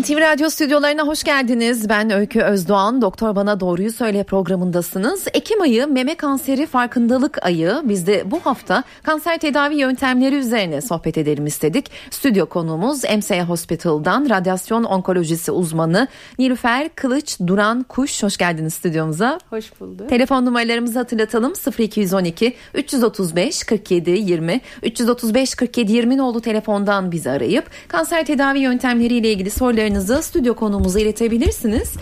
NTV 0.00 0.20
Radyo 0.20 0.50
stüdyolarına 0.50 1.02
hoş 1.02 1.24
geldiniz. 1.24 1.88
Ben 1.88 2.10
Öykü 2.10 2.40
Özdoğan. 2.40 3.02
Doktor 3.02 3.36
Bana 3.36 3.60
Doğruyu 3.60 3.92
Söyle 3.92 4.24
programındasınız. 4.24 5.24
Ekim 5.34 5.60
ayı 5.60 5.86
meme 5.86 6.14
kanseri 6.14 6.66
farkındalık 6.66 7.46
ayı. 7.46 7.80
Biz 7.84 8.06
de 8.06 8.30
bu 8.30 8.40
hafta 8.40 8.84
kanser 9.02 9.38
tedavi 9.38 9.76
yöntemleri 9.76 10.34
üzerine 10.34 10.80
sohbet 10.80 11.18
edelim 11.18 11.46
istedik. 11.46 11.90
Stüdyo 12.10 12.46
konuğumuz 12.46 13.04
MSA 13.04 13.44
Hospital'dan 13.44 14.30
radyasyon 14.30 14.84
onkolojisi 14.84 15.52
uzmanı 15.52 16.08
Nilüfer 16.38 16.88
Kılıç 16.94 17.38
Duran 17.46 17.82
Kuş. 17.82 18.22
Hoş 18.22 18.36
geldiniz 18.36 18.74
stüdyomuza. 18.74 19.38
Hoş 19.50 19.80
bulduk. 19.80 20.08
Telefon 20.08 20.46
numaralarımızı 20.46 20.98
hatırlatalım. 20.98 21.52
0212 21.78 22.54
335 22.74 23.64
47 23.64 24.10
20 24.10 24.60
335 24.82 25.54
47 25.54 25.92
20 25.92 26.16
nolu 26.16 26.40
telefondan 26.40 27.12
bizi 27.12 27.30
arayıp 27.30 27.64
kanser 27.88 28.26
tedavi 28.26 28.58
yöntemleriyle 28.58 29.32
ilgili 29.32 29.50
soruları 29.50 29.81
sorularınızı 29.82 30.22
stüdyo 30.22 30.54
konuğumuza 30.54 31.00
iletebilirsiniz. 31.00 31.92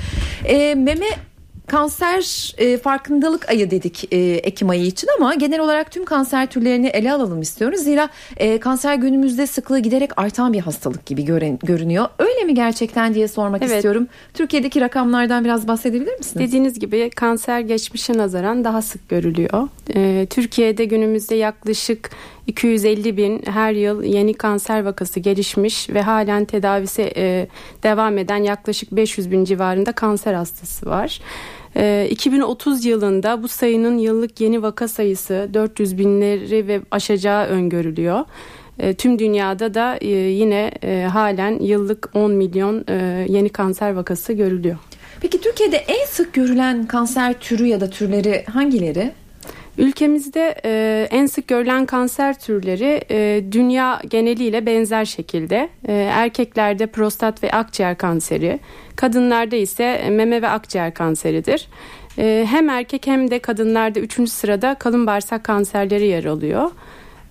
E, 0.44 0.74
meme 0.74 1.06
kanser 1.66 2.54
e, 2.58 2.78
farkındalık 2.78 3.48
ayı 3.50 3.70
dedik 3.70 4.12
e, 4.12 4.16
Ekim 4.18 4.70
ayı 4.70 4.86
için 4.86 5.08
ama 5.18 5.34
genel 5.34 5.60
olarak 5.60 5.90
tüm 5.90 6.04
kanser 6.04 6.46
türlerini 6.46 6.86
ele 6.86 7.12
alalım 7.12 7.42
istiyoruz. 7.42 7.80
Zira 7.80 8.08
e, 8.36 8.60
kanser 8.60 8.94
günümüzde 8.94 9.46
sıklığı 9.46 9.78
giderek 9.78 10.10
artan 10.16 10.52
bir 10.52 10.60
hastalık 10.60 11.06
gibi 11.06 11.24
gören, 11.24 11.58
görünüyor. 11.62 12.06
Öyle 12.18 12.44
mi 12.44 12.54
gerçekten 12.54 13.14
diye 13.14 13.28
sormak 13.28 13.62
evet. 13.62 13.76
istiyorum. 13.76 14.08
Türkiye'deki 14.34 14.80
rakamlardan 14.80 15.44
biraz 15.44 15.68
bahsedebilir 15.68 16.18
misiniz? 16.18 16.46
Dediğiniz 16.46 16.78
gibi 16.78 17.10
kanser 17.10 17.60
geçmişe 17.60 18.12
nazaran 18.18 18.64
daha 18.64 18.82
sık 18.82 19.08
görülüyor. 19.08 19.68
E, 19.94 20.26
Türkiye'de 20.30 20.84
günümüzde 20.84 21.34
yaklaşık 21.34 22.10
250 22.50 23.16
bin 23.16 23.42
her 23.46 23.72
yıl 23.72 24.02
yeni 24.02 24.34
kanser 24.34 24.84
vakası 24.84 25.20
gelişmiş 25.20 25.90
ve 25.90 26.02
halen 26.02 26.44
tedavisi 26.44 27.12
e, 27.16 27.48
devam 27.82 28.18
eden 28.18 28.42
yaklaşık 28.42 28.92
500 28.92 29.30
bin 29.30 29.44
civarında 29.44 29.92
kanser 29.92 30.34
hastası 30.34 30.86
var. 30.86 31.20
2030 32.10 32.86
ee, 32.86 32.88
yılında 32.88 33.42
bu 33.42 33.48
sayının 33.48 33.98
yıllık 33.98 34.40
yeni 34.40 34.62
vaka 34.62 34.88
sayısı 34.88 35.50
400 35.54 35.98
binleri 35.98 36.66
ve 36.66 36.80
aşacağı 36.90 37.46
öngörülüyor. 37.46 38.24
Ee, 38.78 38.94
tüm 38.94 39.18
dünyada 39.18 39.74
da 39.74 39.96
e, 40.00 40.08
yine 40.08 40.70
e, 40.82 41.08
halen 41.12 41.58
yıllık 41.60 42.10
10 42.14 42.32
milyon 42.32 42.84
e, 42.88 43.26
yeni 43.28 43.48
kanser 43.48 43.92
vakası 43.92 44.32
görülüyor. 44.32 44.76
Peki 45.20 45.40
Türkiye'de 45.40 45.76
en 45.76 46.06
sık 46.06 46.32
görülen 46.32 46.86
kanser 46.86 47.40
türü 47.40 47.66
ya 47.66 47.80
da 47.80 47.90
türleri 47.90 48.44
hangileri? 48.44 49.12
Ülkemizde 49.80 50.54
e, 50.64 51.08
en 51.10 51.26
sık 51.26 51.48
görülen 51.48 51.86
kanser 51.86 52.38
türleri 52.38 53.00
e, 53.10 53.44
dünya 53.52 54.00
geneliyle 54.08 54.66
benzer 54.66 55.04
şekilde. 55.04 55.68
E, 55.88 55.92
erkeklerde 55.92 56.86
prostat 56.86 57.42
ve 57.42 57.50
akciğer 57.50 57.98
kanseri, 57.98 58.60
kadınlarda 58.96 59.56
ise 59.56 60.10
meme 60.10 60.42
ve 60.42 60.48
akciğer 60.48 60.94
kanseridir. 60.94 61.68
E, 62.18 62.46
hem 62.50 62.68
erkek 62.68 63.06
hem 63.06 63.30
de 63.30 63.38
kadınlarda 63.38 64.00
üçüncü 64.00 64.30
sırada 64.30 64.74
kalın 64.74 65.06
bağırsak 65.06 65.44
kanserleri 65.44 66.06
yer 66.06 66.24
alıyor. 66.24 66.70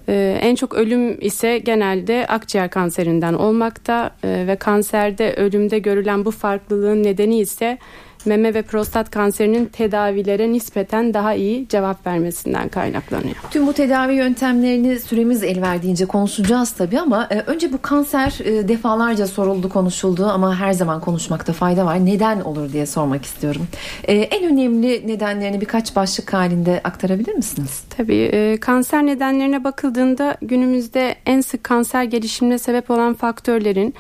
E, 0.08 0.38
en 0.42 0.56
çok 0.56 0.74
ölüm 0.74 1.22
ise 1.22 1.58
genelde 1.58 2.28
akciğer 2.28 2.70
kanserinden 2.70 3.34
olmakta 3.34 4.16
e, 4.24 4.48
ve 4.48 4.56
kanserde 4.56 5.34
ölümde 5.34 5.80
görülen 5.80 6.26
bu 6.26 6.32
farklılığın 6.32 7.04
nedeni 7.04 7.40
ise 7.40 7.78
meme 8.26 8.54
ve 8.54 8.62
prostat 8.62 9.12
kanserinin 9.12 9.66
tedavilere 9.66 10.52
nispeten 10.52 11.14
daha 11.14 11.34
iyi 11.34 11.68
cevap 11.68 12.08
vermesinden 12.08 12.70
kaynaklanıyor. 12.70 13.36
Tüm 13.52 13.68
bu 13.68 13.74
tedavi 13.74 14.14
yöntemlerini 14.14 15.00
süremiz 15.00 15.44
el 15.44 15.62
verdiğince 15.62 16.06
konuşacağız 16.06 16.72
tabii 16.72 17.00
ama 17.00 17.28
e, 17.32 17.40
önce 17.40 17.74
bu 17.74 17.82
kanser 17.82 18.40
e, 18.44 18.68
defalarca 18.68 19.28
soruldu 19.28 19.70
konuşuldu 19.70 20.26
ama 20.26 20.60
her 20.60 20.74
zaman 20.74 21.02
konuşmakta 21.02 21.54
fayda 21.54 21.86
var. 21.86 22.06
Neden 22.06 22.42
olur 22.42 22.74
diye 22.74 22.86
sormak 22.86 23.26
istiyorum. 23.26 23.68
E, 24.04 24.14
en 24.14 24.52
önemli 24.52 25.08
nedenlerini 25.08 25.62
birkaç 25.62 25.96
başlık 25.96 26.34
halinde 26.34 26.82
aktarabilir 26.84 27.34
misiniz? 27.34 27.84
Tabii 27.98 28.58
kanser 28.62 29.06
nedenlerine 29.06 29.64
bakıldığında 29.64 30.38
günümüzde 30.42 31.16
en 31.26 31.42
sık 31.42 31.64
kanser 31.64 32.04
gelişimine 32.04 32.58
sebep 32.58 32.92
olan 32.92 33.14
faktörlerin 33.14 33.94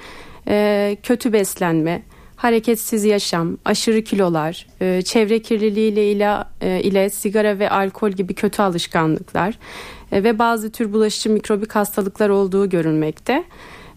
kötü 1.04 1.34
beslenme, 1.34 2.02
hareketsiz 2.40 3.04
yaşam, 3.04 3.58
aşırı 3.66 4.02
kilolar, 4.02 4.68
e, 4.82 5.02
çevre 5.02 5.42
kirliliği 5.42 6.16
ile, 6.16 6.38
e, 6.62 6.82
ile 6.82 7.10
sigara 7.10 7.60
ve 7.60 7.70
alkol 7.70 8.12
gibi 8.12 8.34
kötü 8.34 8.62
alışkanlıklar 8.62 9.60
e, 10.12 10.24
ve 10.24 10.40
bazı 10.40 10.72
tür 10.72 10.94
bulaşıcı 10.94 11.30
mikrobik 11.30 11.72
hastalıklar 11.72 12.30
olduğu 12.30 12.70
görülmekte. 12.70 13.44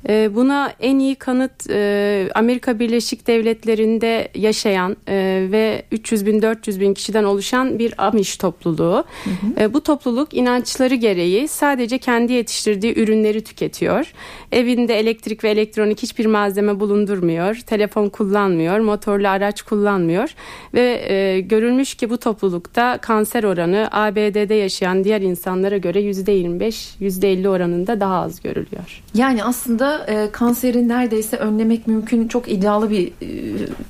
Ee, 0.08 0.30
buna 0.34 0.72
en 0.80 0.98
iyi 0.98 1.14
kanıt 1.14 1.70
e, 1.70 2.28
Amerika 2.34 2.78
Birleşik 2.78 3.26
Devletleri'nde 3.26 4.28
yaşayan 4.34 4.96
e, 5.08 5.46
ve 5.50 5.82
300 5.92 6.26
bin 6.26 6.42
400 6.42 6.80
bin 6.80 6.94
kişiden 6.94 7.24
oluşan 7.24 7.78
bir 7.78 7.94
Amish 8.06 8.36
topluluğu. 8.36 9.04
Hı 9.24 9.30
hı. 9.30 9.62
E, 9.62 9.74
bu 9.74 9.80
topluluk 9.80 10.34
inançları 10.34 10.94
gereği 10.94 11.48
sadece 11.48 11.98
kendi 11.98 12.32
yetiştirdiği 12.32 12.98
ürünleri 12.98 13.44
tüketiyor. 13.44 14.12
Evinde 14.52 14.98
elektrik 14.98 15.44
ve 15.44 15.50
elektronik 15.50 16.02
hiçbir 16.02 16.26
malzeme 16.26 16.80
bulundurmuyor. 16.80 17.54
Telefon 17.54 18.08
kullanmıyor, 18.08 18.78
motorlu 18.78 19.28
araç 19.28 19.62
kullanmıyor 19.62 20.34
ve 20.74 21.40
görülmüş 21.40 21.94
ki 21.94 22.10
bu 22.10 22.18
toplulukta 22.18 22.98
kanser 22.98 23.44
oranı 23.44 23.88
ABD'de 23.92 24.54
yaşayan 24.54 25.04
diğer 25.04 25.20
insanlara 25.20 25.76
göre 25.76 26.00
%25, 26.00 26.96
%50 27.00 27.48
oranında 27.48 28.00
daha 28.00 28.22
az 28.22 28.40
görülüyor. 28.40 29.02
Yani 29.14 29.44
aslında 29.44 29.91
e, 30.08 30.30
kanseri 30.32 30.88
neredeyse 30.88 31.36
önlemek 31.36 31.86
mümkün. 31.86 32.28
Çok 32.28 32.52
iddialı 32.52 32.90
bir... 32.90 33.12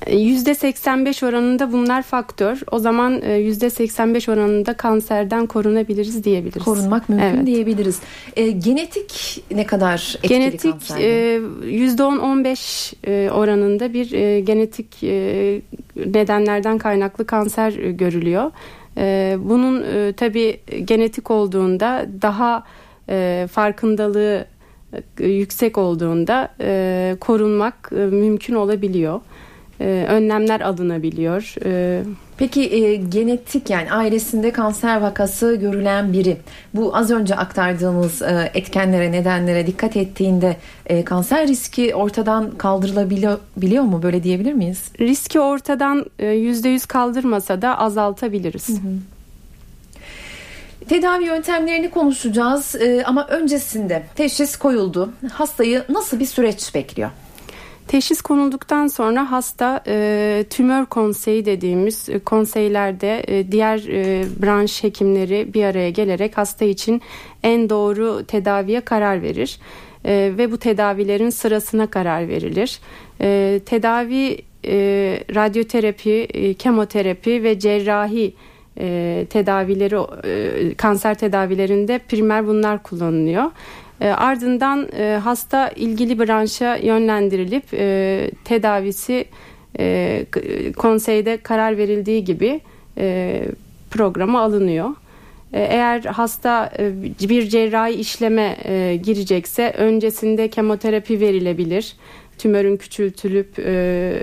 E, 0.05 0.17
%85 0.17 1.25
oranında 1.25 1.71
bunlar 1.71 2.01
faktör. 2.01 2.61
O 2.71 2.79
zaman 2.79 3.21
e, 3.21 3.49
%85 3.49 4.31
oranında 4.31 4.73
kanserden 4.73 5.45
korunabiliriz 5.45 6.23
diyebiliriz. 6.23 6.63
Korunmak 6.63 7.09
mümkün 7.09 7.25
evet. 7.25 7.45
diyebiliriz. 7.45 7.99
E, 8.35 8.51
genetik 8.51 9.43
ne 9.51 9.65
kadar 9.65 10.15
etkili 10.17 10.29
genetik, 10.29 10.71
kanserde? 10.71 11.35
E, 11.35 11.37
%10-15 11.37 12.93
e, 13.07 13.31
oranında 13.31 13.93
bir 13.93 14.11
e, 14.11 14.39
genetik 14.39 15.03
e, 15.03 15.61
nedenlerden 15.95 16.77
kaynaklı 16.77 17.25
kanser 17.25 17.73
e, 17.73 17.91
görülüyor. 17.91 18.51
E, 18.97 19.37
bunun 19.39 19.83
e, 19.83 20.13
tabii 20.13 20.59
genetik 20.85 21.31
olduğunda 21.31 22.05
daha 22.21 22.63
e, 23.09 23.47
farkındalığı 23.51 24.45
e, 24.45 24.45
yüksek 25.19 25.77
olduğunda 25.77 26.49
e, 26.61 27.15
korunmak 27.19 27.89
e, 27.91 27.95
mümkün 27.95 28.55
olabiliyor. 28.55 29.19
E, 29.81 30.05
önlemler 30.09 30.61
alınabiliyor. 30.61 31.55
E, 31.65 32.03
Peki 32.37 32.61
e, 32.61 32.95
genetik 32.95 33.69
yani 33.69 33.91
ailesinde 33.91 34.51
kanser 34.51 35.01
vakası 35.01 35.55
görülen 35.55 36.13
biri 36.13 36.37
bu 36.73 36.95
az 36.95 37.11
önce 37.11 37.35
aktardığımız 37.35 38.21
e, 38.21 38.51
etkenlere 38.53 39.11
nedenlere 39.11 39.67
dikkat 39.67 39.97
ettiğinde 39.97 40.57
e, 40.85 41.03
kanser 41.05 41.47
riski 41.47 41.95
ortadan 41.95 42.51
kaldırılabiliyor 42.51 43.37
biliyor 43.57 43.83
mu 43.83 44.03
böyle 44.03 44.23
diyebilir 44.23 44.53
miyiz? 44.53 44.91
Riski 44.99 45.39
ortadan 45.39 46.05
yüzde 46.19 46.69
yüz 46.69 46.85
kaldırmasa 46.85 47.61
da 47.61 47.79
azaltabiliriz. 47.79 48.69
Hı 48.69 48.73
hı. 48.73 48.93
Tedavi 50.89 51.25
yöntemlerini 51.25 51.89
konuşacağız 51.89 52.75
e, 52.75 53.03
ama 53.05 53.27
öncesinde 53.27 54.03
teşhis 54.15 54.55
koyuldu. 54.55 55.13
Hastayı 55.33 55.83
nasıl 55.89 56.19
bir 56.19 56.25
süreç 56.25 56.75
bekliyor? 56.75 57.09
Teşhis 57.87 58.21
konulduktan 58.21 58.87
sonra 58.87 59.31
hasta 59.31 59.83
e, 59.87 60.45
tümör 60.49 60.85
konseyi 60.85 61.45
dediğimiz 61.45 62.09
e, 62.09 62.19
konseylerde 62.19 63.23
e, 63.27 63.51
diğer 63.51 63.77
e, 63.77 64.25
branş 64.41 64.83
hekimleri 64.83 65.53
bir 65.53 65.63
araya 65.63 65.89
gelerek 65.89 66.37
hasta 66.37 66.65
için 66.65 67.01
en 67.43 67.69
doğru 67.69 68.23
tedaviye 68.27 68.81
karar 68.81 69.21
verir. 69.21 69.59
E, 70.05 70.31
ve 70.37 70.51
bu 70.51 70.57
tedavilerin 70.57 71.29
sırasına 71.29 71.87
karar 71.87 72.27
verilir. 72.27 72.79
E, 73.21 73.59
tedavi 73.65 74.37
e, 74.65 74.75
radyoterapi, 75.35 76.11
e, 76.11 76.53
kemoterapi 76.53 77.43
ve 77.43 77.59
cerrahi 77.59 78.33
e, 78.79 79.25
tedavileri 79.29 79.95
e, 80.27 80.73
kanser 80.73 81.15
tedavilerinde 81.15 81.99
primer 82.09 82.47
bunlar 82.47 82.83
kullanılıyor. 82.83 83.51
E, 84.01 84.09
ardından 84.09 84.87
e, 84.97 85.19
hasta 85.23 85.69
ilgili 85.69 86.19
branşa 86.19 86.75
yönlendirilip 86.75 87.63
e, 87.73 88.31
tedavisi 88.45 89.25
e, 89.79 90.25
konseyde 90.77 91.37
karar 91.37 91.77
verildiği 91.77 92.23
gibi 92.23 92.61
e, 92.97 93.41
programa 93.91 94.41
alınıyor. 94.41 94.89
E, 95.53 95.61
eğer 95.61 96.03
hasta 96.03 96.71
e, 96.79 96.91
bir 97.29 97.49
cerrahi 97.49 97.93
işleme 97.93 98.57
e, 98.65 98.99
girecekse 99.03 99.73
öncesinde 99.77 100.47
kemoterapi 100.47 101.19
verilebilir 101.19 101.95
tümörün 102.43 102.77
küçültülüp 102.77 103.59
e, 103.59 104.13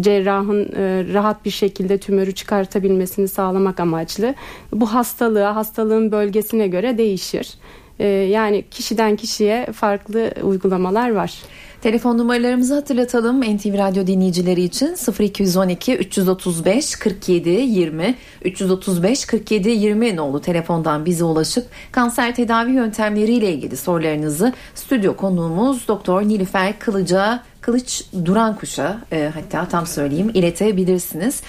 cerrahın 0.00 0.62
e, 0.76 1.04
rahat 1.12 1.44
bir 1.44 1.50
şekilde 1.50 1.98
tümörü 1.98 2.34
çıkartabilmesini 2.34 3.28
sağlamak 3.28 3.80
amaçlı. 3.80 4.34
Bu 4.72 4.94
hastalığa, 4.94 5.56
hastalığın 5.56 6.12
bölgesine 6.12 6.68
göre 6.68 6.98
değişir. 6.98 7.54
E, 7.98 8.06
yani 8.06 8.64
kişiden 8.70 9.16
kişiye 9.16 9.66
farklı 9.66 10.32
uygulamalar 10.42 11.10
var. 11.10 11.42
Telefon 11.80 12.18
numaralarımızı 12.18 12.74
hatırlatalım 12.74 13.40
NTV 13.40 13.78
Radyo 13.78 14.06
dinleyicileri 14.06 14.62
için 14.62 14.96
0212 15.20 15.96
335 15.96 16.96
47 16.96 17.48
20 17.50 18.14
335 18.44 19.24
47 19.24 19.70
20 19.70 20.16
nolu 20.16 20.40
telefondan 20.40 21.04
bize 21.06 21.24
ulaşıp 21.24 21.66
kanser 21.92 22.34
tedavi 22.34 22.72
yöntemleriyle 22.72 23.52
ilgili 23.52 23.76
sorularınızı 23.76 24.52
stüdyo 24.74 25.16
konuğumuz 25.16 25.88
Doktor 25.88 26.22
Nilüfer 26.22 26.78
Kılıca 26.78 27.42
Kılıç 27.60 28.04
Duran 28.24 28.56
Kuş'a 28.56 28.98
e, 29.12 29.30
hatta 29.34 29.68
tam 29.68 29.86
söyleyeyim 29.86 30.30
iletebilirsiniz. 30.34 31.42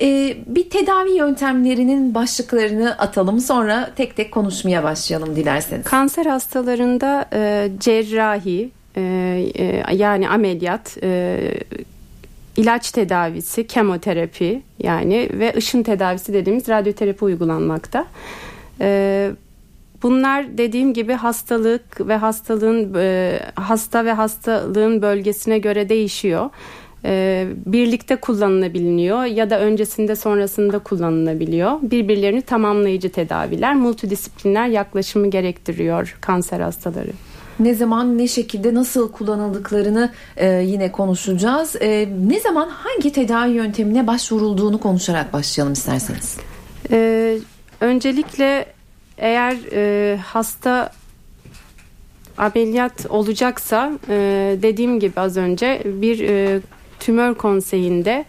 E, 0.00 0.36
bir 0.46 0.70
tedavi 0.70 1.10
yöntemlerinin 1.10 2.14
başlıklarını 2.14 2.98
atalım 2.98 3.40
sonra 3.40 3.90
tek 3.96 4.16
tek 4.16 4.32
konuşmaya 4.32 4.82
başlayalım 4.82 5.36
dilerseniz. 5.36 5.84
Kanser 5.84 6.26
hastalarında 6.26 7.28
e, 7.32 7.70
cerrahi, 7.80 8.70
yani 9.92 10.28
ameliyat, 10.28 10.98
e, 11.02 11.38
ilaç 12.56 12.90
tedavisi, 12.90 13.66
kemoterapi 13.66 14.62
yani 14.78 15.28
ve 15.32 15.54
ışın 15.56 15.82
tedavisi 15.82 16.32
dediğimiz 16.32 16.68
radyoterapi 16.68 17.24
uygulanmakta. 17.24 18.06
E, 18.80 19.30
bunlar 20.02 20.58
dediğim 20.58 20.94
gibi 20.94 21.12
hastalık 21.12 22.08
ve 22.08 22.16
hastalığın 22.16 22.94
e, 22.94 23.40
hasta 23.54 24.04
ve 24.04 24.12
hastalığın 24.12 25.02
bölgesine 25.02 25.58
göre 25.58 25.88
değişiyor. 25.88 26.50
E, 27.04 27.46
birlikte 27.66 28.16
kullanılabiliyor 28.16 29.24
ya 29.24 29.50
da 29.50 29.60
öncesinde 29.60 30.16
sonrasında 30.16 30.78
kullanılabiliyor. 30.78 31.78
Birbirlerini 31.82 32.42
tamamlayıcı 32.42 33.12
tedaviler, 33.12 33.74
multidisipliner 33.74 34.68
yaklaşımı 34.68 35.30
gerektiriyor 35.30 36.16
kanser 36.20 36.60
hastaları 36.60 37.12
ne 37.60 37.74
zaman 37.74 38.18
ne 38.18 38.28
şekilde 38.28 38.74
nasıl 38.74 39.12
kullanıldıklarını 39.12 40.10
e, 40.36 40.46
yine 40.46 40.92
konuşacağız. 40.92 41.76
E, 41.80 42.08
ne 42.26 42.40
zaman 42.40 42.68
hangi 42.68 43.12
tedavi 43.12 43.50
yöntemine 43.50 44.06
başvurulduğunu 44.06 44.80
konuşarak 44.80 45.32
başlayalım 45.32 45.72
isterseniz. 45.72 46.36
E, 46.90 47.38
öncelikle 47.80 48.66
eğer 49.18 49.56
e, 49.72 50.16
hasta 50.16 50.90
ameliyat 52.38 53.06
olacaksa 53.08 53.92
e, 54.08 54.14
dediğim 54.62 55.00
gibi 55.00 55.20
az 55.20 55.36
önce 55.36 55.82
bir 55.84 56.20
e, 56.20 56.60
tümör 57.00 57.34
konseyinde 57.34 58.24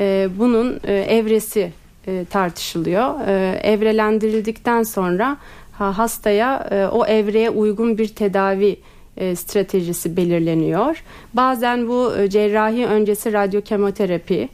e, 0.00 0.28
bunun 0.38 0.80
e, 0.84 0.92
evresi 0.94 1.72
e, 2.06 2.24
tartışılıyor. 2.30 3.28
E, 3.28 3.60
evrelendirildikten 3.62 4.82
sonra 4.82 5.36
hastaya 5.84 6.68
e, 6.70 6.86
o 6.86 7.06
evreye 7.06 7.50
uygun 7.50 7.98
bir 7.98 8.08
tedavi 8.08 8.76
e, 9.16 9.36
stratejisi 9.36 10.16
belirleniyor. 10.16 11.02
Bazen 11.34 11.88
bu 11.88 12.16
e, 12.16 12.30
cerrahi 12.30 12.86
öncesi 12.86 13.32
radyokemoterapi 13.32 14.48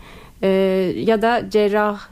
ya 1.07 1.23
da 1.23 1.51
cerrah 1.51 2.09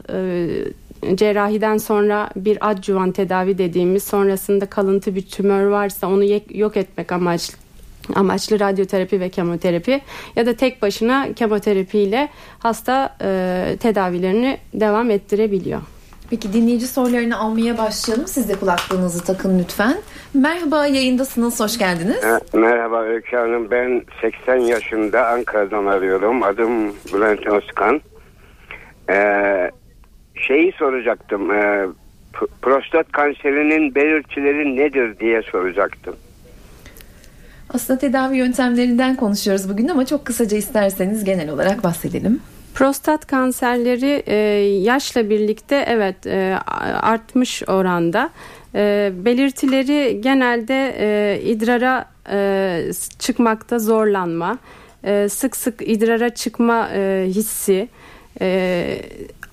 cerrahiden 1.15 1.77
sonra 1.77 2.29
bir 2.35 2.69
adjuvan 2.69 3.11
tedavi 3.11 3.57
dediğimiz 3.57 4.03
sonrasında 4.03 4.65
kalıntı 4.65 5.15
bir 5.15 5.21
tümör 5.21 5.65
varsa 5.65 6.07
onu 6.07 6.23
yok 6.49 6.77
etmek 6.77 7.11
amaçlı 7.11 7.57
amaçlı 8.15 8.59
radyoterapi 8.59 9.19
ve 9.19 9.29
kemoterapi 9.29 10.01
ya 10.35 10.45
da 10.45 10.53
tek 10.53 10.81
başına 10.81 11.33
kemoterapiyle 11.33 12.29
hasta 12.59 13.17
e, 13.21 13.77
tedavilerini 13.79 14.57
devam 14.73 15.11
ettirebiliyor. 15.11 15.81
Peki 16.29 16.53
dinleyici 16.53 16.87
sorularını 16.87 17.37
almaya 17.37 17.77
başlayalım. 17.77 18.27
Siz 18.27 18.49
de 18.49 18.53
kulaklığınızı 18.53 19.23
takın 19.23 19.59
lütfen. 19.59 19.97
Merhaba 20.33 20.87
yayındasınız. 20.87 21.59
Hoş 21.59 21.77
geldiniz. 21.77 22.23
Merhaba 22.53 23.01
Öykü 23.03 23.35
Hanım. 23.37 23.71
Ben 23.71 24.03
80 24.21 24.55
yaşında 24.55 25.27
Ankara'dan 25.27 25.85
arıyorum. 25.85 26.43
Adım 26.43 26.93
Bülent 27.13 27.47
Özkan. 27.47 28.01
Ee, 29.09 29.71
şeyi 30.47 30.71
soracaktım. 30.71 31.51
Ee, 31.51 31.87
prostat 32.61 33.11
kanserinin 33.11 33.95
belirtileri 33.95 34.75
nedir 34.75 35.19
diye 35.19 35.41
soracaktım. 35.41 36.15
Aslında 37.73 37.99
tedavi 37.99 38.37
yöntemlerinden 38.37 39.15
konuşuyoruz 39.15 39.69
bugün 39.69 39.87
ama 39.87 40.05
çok 40.05 40.25
kısaca 40.25 40.57
isterseniz 40.57 41.23
genel 41.23 41.49
olarak 41.49 41.83
bahsedelim. 41.83 42.41
Prostat 42.75 43.27
kanserleri 43.27 44.23
e, 44.25 44.35
yaşla 44.83 45.29
birlikte 45.29 45.85
evet 45.87 46.27
e, 46.27 46.59
artmış 47.01 47.63
oranda. 47.67 48.29
E, 48.75 49.11
belirtileri 49.15 50.21
genelde 50.21 50.95
e, 50.99 51.41
idrara 51.41 52.05
e, 52.31 52.91
çıkmakta 53.19 53.79
zorlanma, 53.79 54.57
e, 55.03 55.29
sık 55.29 55.55
sık 55.55 55.81
idrara 55.81 56.29
çıkma 56.29 56.89
e, 56.93 57.25
hissi, 57.27 57.89
e, 58.41 59.01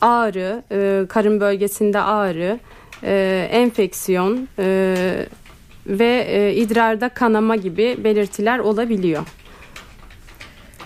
ağrı, 0.01 0.63
e, 0.73 1.07
karın 1.09 1.41
bölgesinde 1.41 2.01
ağrı, 2.01 2.59
e, 3.03 3.49
enfeksiyon 3.53 4.49
e, 4.59 4.97
ve 5.87 6.27
e, 6.29 6.55
idrarda 6.55 7.09
kanama 7.09 7.57
gibi 7.57 7.97
belirtiler 8.05 8.59
olabiliyor. 8.59 9.27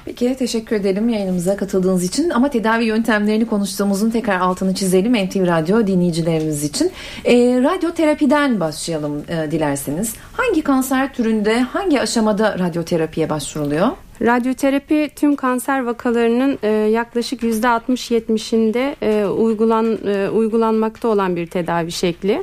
Peki 0.06 0.36
teşekkür 0.38 0.76
edelim 0.76 1.08
yayınımıza 1.08 1.56
katıldığınız 1.56 2.04
için 2.04 2.30
ama 2.30 2.50
tedavi 2.50 2.84
yöntemlerini 2.84 3.46
konuştuğumuzun 3.46 4.10
tekrar 4.10 4.40
altını 4.40 4.74
çizelim 4.74 5.12
NTV 5.26 5.46
Radyo 5.46 5.86
dinleyicilerimiz 5.86 6.64
için. 6.64 6.90
E, 7.24 7.34
radyoterapiden 7.62 8.60
başlayalım 8.60 9.24
e, 9.28 9.50
dilerseniz. 9.50 10.14
Hangi 10.32 10.62
kanser 10.62 11.14
türünde 11.14 11.60
hangi 11.60 12.00
aşamada 12.00 12.58
radyoterapiye 12.58 13.30
başvuruluyor? 13.30 13.88
Radyoterapi 14.22 15.10
tüm 15.16 15.36
kanser 15.36 15.84
vakalarının 15.84 16.58
e, 16.62 16.68
yaklaşık 16.68 17.42
%60-70'inde 17.42 18.94
e, 19.02 19.26
uygulan, 19.26 19.98
e, 20.06 20.28
uygulanmakta 20.28 21.08
olan 21.08 21.36
bir 21.36 21.46
tedavi 21.46 21.92
şekli. 21.92 22.42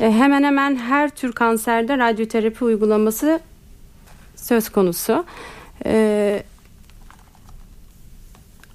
E, 0.00 0.12
hemen 0.12 0.42
hemen 0.42 0.76
her 0.76 1.10
tür 1.10 1.32
kanserde 1.32 1.98
radyoterapi 1.98 2.64
uygulaması 2.64 3.40
söz 4.36 4.68
konusu. 4.68 5.24
E, 5.86 6.42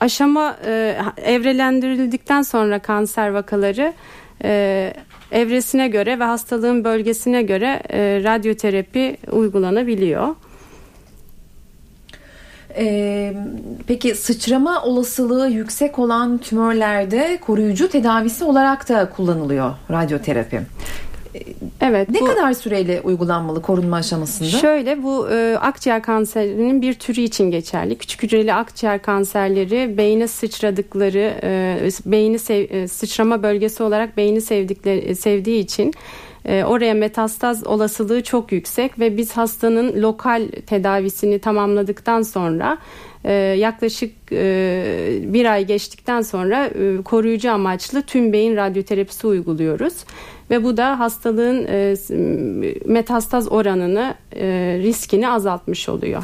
aşama 0.06 0.58
e, 0.66 0.98
evrelendirildikten 1.18 2.42
sonra 2.42 2.80
kanser 2.80 3.30
vakaları 3.30 3.94
e, 4.44 4.94
evresine 5.32 5.88
göre 5.88 6.20
ve 6.20 6.24
hastalığın 6.24 6.84
bölgesine 6.84 7.42
göre 7.42 7.82
e, 7.90 8.24
radyoterapi 8.24 9.18
uygulanabiliyor. 9.32 10.36
Ee, 12.78 13.34
peki 13.88 14.16
sıçrama 14.16 14.84
olasılığı 14.84 15.50
yüksek 15.50 16.00
olan 16.00 16.38
tümörlerde 16.38 17.40
koruyucu 17.46 17.90
tedavisi 17.90 18.44
olarak 18.44 18.90
da 18.90 19.10
kullanılıyor 19.10 19.74
radyoterapi. 19.92 20.62
Evet. 21.82 22.10
Ne 22.10 22.20
bu, 22.20 22.26
kadar 22.26 22.54
süreyle 22.54 23.02
uygulanmalı 23.02 23.62
korunma 23.62 23.96
aşamasında? 23.96 24.50
Şöyle 24.50 25.04
bu 25.04 25.30
e, 25.30 25.58
akciğer 25.62 26.02
kanserinin 26.02 26.82
bir 26.82 26.94
türü 26.94 27.22
için 27.22 27.52
geçerli. 27.52 27.98
Küçük 27.98 28.24
hücreli 28.24 28.54
akciğer 28.54 29.02
kanserleri 29.02 29.98
beyne 29.98 30.28
sıçradıkları, 30.28 31.34
e, 31.44 31.90
beyni 32.06 32.40
sev, 32.40 32.66
e, 32.70 32.88
sıçrama 32.88 33.44
bölgesi 33.44 33.84
olarak 33.84 34.18
beyni 34.18 34.42
sevdikleri 34.42 35.00
e, 35.00 35.16
sevdiği 35.16 35.64
için 35.64 35.94
e, 36.46 36.64
oraya 36.64 36.94
metastaz 36.94 37.68
olasılığı 37.68 38.24
çok 38.24 38.52
yüksek 38.52 39.00
ve 39.00 39.18
biz 39.18 39.32
hastanın 39.32 40.02
lokal 40.02 40.48
tedavisini 40.68 41.40
tamamladıktan 41.40 42.22
sonra 42.22 42.78
e, 43.24 43.34
yaklaşık 43.34 44.32
bir 45.34 45.52
ay 45.52 45.66
geçtikten 45.66 46.22
sonra 46.22 46.70
koruyucu 47.06 47.52
amaçlı 47.52 48.02
tüm 48.02 48.34
beyin 48.34 48.56
radyoterapisi 48.56 49.28
uyguluyoruz 49.28 49.94
ve 50.50 50.64
bu 50.64 50.78
da 50.78 51.00
hastalığın 51.00 51.66
e, 51.70 51.96
metastaz 52.86 53.52
oranını 53.52 54.16
e, 54.36 54.46
riskini 54.84 55.30
azaltmış 55.30 55.90
oluyor. 55.90 56.24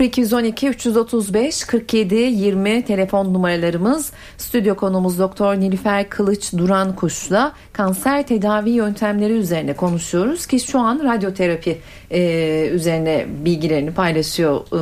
0212 0.00 0.68
335 0.68 1.64
47 1.64 2.14
20 2.14 2.84
telefon 2.84 3.34
numaralarımız. 3.34 4.12
Stüdyo 4.38 4.74
konumuz 4.74 5.18
Doktor 5.18 5.54
Nilüfer 5.56 6.08
Kılıç 6.08 6.52
Duran 6.52 6.96
Kuş'la 6.96 7.52
kanser 7.72 8.26
tedavi 8.26 8.70
yöntemleri 8.70 9.32
üzerine 9.32 9.76
konuşuyoruz 9.76 10.46
ki 10.46 10.60
şu 10.60 10.78
an 10.78 11.00
radyoterapi 11.04 11.78
e, 12.10 12.68
üzerine 12.72 13.26
bilgilerini 13.44 13.94
paylaşıyor 13.94 14.60
e, 14.60 14.80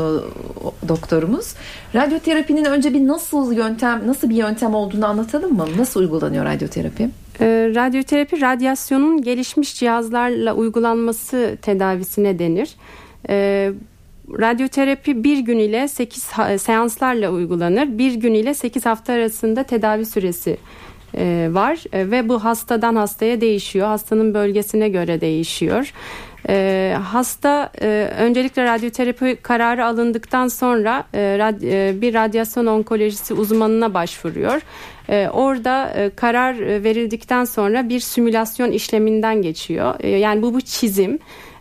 doktorumuz. 0.89 1.55
Radyoterapinin 1.95 2.65
önce 2.65 2.95
bir 2.95 3.07
nasıl 3.07 3.53
yöntem, 3.53 4.07
nasıl 4.07 4.31
bir 4.31 4.37
yöntem 4.37 4.75
olduğunu 4.75 5.07
anlatalım 5.07 5.57
mı? 5.57 5.67
Nasıl 5.79 6.01
uygulanıyor 6.01 6.45
radyoterapi? 6.45 7.11
E, 7.41 7.73
radyoterapi 7.75 8.41
radyasyonun 8.41 9.23
gelişmiş 9.23 9.75
cihazlarla 9.75 10.55
uygulanması 10.55 11.59
tedavisine 11.63 12.39
denir. 12.39 12.71
E, 13.29 13.71
radyoterapi 14.39 15.25
bir 15.25 15.39
gün 15.39 15.59
ile 15.59 15.89
8 15.89 16.23
seanslarla 16.59 17.31
uygulanır. 17.31 17.99
Bir 17.99 18.15
gün 18.15 18.35
ile 18.35 18.55
8 18.55 18.87
hafta 18.87 19.13
arasında 19.13 19.63
tedavi 19.63 20.07
süresi 20.07 20.57
e, 21.17 21.49
var 21.51 21.85
e, 21.93 22.11
ve 22.11 22.29
bu 22.29 22.45
hastadan 22.45 22.97
hastaya 22.97 23.41
değişiyor. 23.41 23.87
Hastanın 23.87 24.35
bölgesine 24.35 24.89
göre 24.89 25.21
değişiyor. 25.21 25.93
Hasta 27.03 27.73
e, 27.83 28.11
öncelikle 28.19 28.65
radyoterapi 28.65 29.37
kararı 29.43 29.87
alındıktan 29.87 30.49
sonra 30.49 31.05
e, 31.15 31.95
bir 32.01 32.15
radyasyon 32.15 32.67
onkolojisi 32.67 33.35
uzmanına 33.35 33.95
başvuruyor. 33.95 34.61
E, 35.11 35.29
orada 35.33 35.93
e, 35.97 36.11
karar 36.11 36.59
verildikten 36.59 37.45
sonra 37.45 37.89
bir 37.89 38.01
simülasyon 38.01 38.71
işleminden 38.71 39.43
geçiyor. 39.43 39.95
E, 40.01 40.09
yani 40.09 40.43
bu 40.43 40.55
bu 40.55 40.61
çizim 40.61 41.19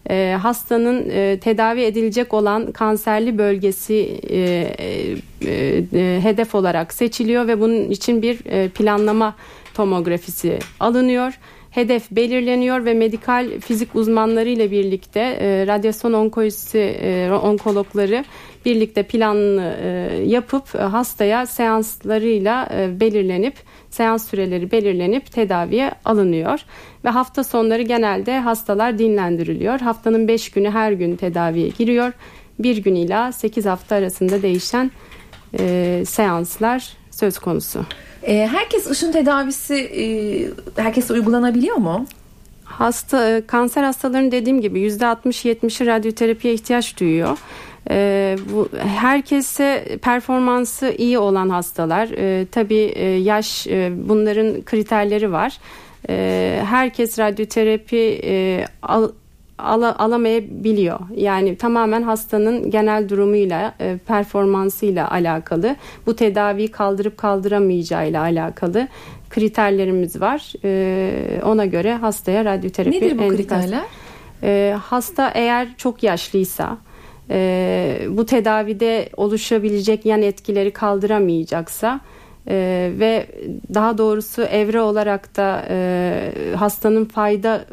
e, 0.09 0.37
hastanın 0.41 1.09
e, 1.09 1.39
tedavi 1.39 1.81
edilecek 1.81 2.33
olan 2.33 2.71
kanserli 2.71 3.37
bölgesi 3.37 4.19
e, 4.29 4.39
e, 4.79 5.83
e, 5.93 6.19
hedef 6.23 6.55
olarak 6.55 6.93
seçiliyor 6.93 7.47
ve 7.47 7.59
bunun 7.59 7.89
için 7.89 8.21
bir 8.21 8.45
e, 8.45 8.69
planlama 8.69 9.35
tomografisi 9.73 10.59
alınıyor 10.79 11.39
hedef 11.71 12.11
belirleniyor 12.11 12.85
ve 12.85 12.93
medikal 12.93 13.59
fizik 13.59 13.95
uzmanları 13.95 14.49
ile 14.49 14.71
birlikte 14.71 15.19
e, 15.19 15.67
radyasyon 15.67 16.13
onkolojisi 16.13 16.79
e, 16.79 17.31
onkologları 17.31 18.25
birlikte 18.65 19.03
planını 19.03 19.75
e, 19.81 19.87
yapıp 20.25 20.75
e, 20.75 20.77
hastaya 20.77 21.45
seanslarıyla 21.45 22.69
e, 22.73 22.99
belirlenip 22.99 23.53
seans 23.89 24.29
süreleri 24.29 24.71
belirlenip 24.71 25.31
tedaviye 25.31 25.91
alınıyor 26.05 26.59
ve 27.05 27.09
hafta 27.09 27.43
sonları 27.43 27.81
genelde 27.81 28.39
hastalar 28.39 28.99
dinlendiriliyor. 28.99 29.79
Haftanın 29.79 30.27
5 30.27 30.51
günü 30.51 30.69
her 30.69 30.91
gün 30.91 31.15
tedaviye 31.15 31.69
giriyor. 31.69 32.13
Bir 32.59 32.77
gün 32.77 32.95
ila 32.95 33.31
8 33.31 33.65
hafta 33.65 33.95
arasında 33.95 34.41
değişen 34.41 34.91
e, 35.59 36.03
seanslar 36.05 36.98
söz 37.19 37.39
konusu. 37.39 37.85
E, 38.23 38.47
herkes 38.47 38.89
ışın 38.89 39.11
tedavisi 39.11 39.75
e, 39.75 40.03
herkese 40.81 41.13
uygulanabiliyor 41.13 41.75
mu? 41.75 42.05
Hasta 42.63 43.29
e, 43.29 43.45
kanser 43.47 43.83
hastalarının 43.83 44.31
dediğim 44.31 44.61
gibi 44.61 44.87
%60-70'i 44.87 45.87
radyoterapiye 45.87 46.53
ihtiyaç 46.53 46.99
duyuyor. 46.99 47.37
E, 47.89 48.37
bu 48.53 48.69
herkese 48.77 49.97
performansı 50.01 50.95
iyi 50.97 51.17
olan 51.17 51.49
hastalar. 51.49 52.09
E, 52.17 52.45
tabii 52.51 52.93
e, 52.95 53.05
yaş 53.05 53.67
e, 53.67 53.91
bunların 53.95 54.61
kriterleri 54.61 55.31
var. 55.31 55.57
E, 56.09 56.61
herkes 56.65 57.19
radyoterapi 57.19 58.21
e, 58.23 58.65
al, 58.81 59.11
al, 59.59 59.93
alamayabiliyor. 59.97 60.99
Yani 61.15 61.55
tamamen 61.55 62.01
hastanın 62.01 62.71
genel 62.71 63.09
durumuyla, 63.09 63.75
e, 63.79 63.97
performansıyla 64.07 65.11
alakalı. 65.11 65.75
Bu 66.05 66.15
tedaviyi 66.15 66.71
kaldırıp 66.71 67.17
kaldıramayacağıyla 67.17 68.21
alakalı 68.21 68.87
kriterlerimiz 69.29 70.21
var. 70.21 70.53
E, 70.63 71.41
ona 71.43 71.65
göre 71.65 71.95
hastaya 71.95 72.45
radyoterapi 72.45 72.97
Nedir 72.97 73.17
bu 73.19 73.27
kriterler? 73.27 73.81
E, 74.43 74.75
hasta 74.81 75.31
eğer 75.35 75.67
çok 75.77 76.03
yaşlıysa, 76.03 76.77
e, 77.29 77.99
bu 78.09 78.25
tedavide 78.25 79.09
oluşabilecek 79.17 80.05
yan 80.05 80.21
etkileri 80.21 80.71
kaldıramayacaksa 80.71 81.99
ee, 82.49 82.91
ve 82.99 83.27
daha 83.73 83.97
doğrusu 83.97 84.41
evre 84.41 84.81
olarak 84.81 85.37
da 85.37 85.65
e, 85.69 86.31
hastanın 86.55 87.05
fayda 87.05 87.65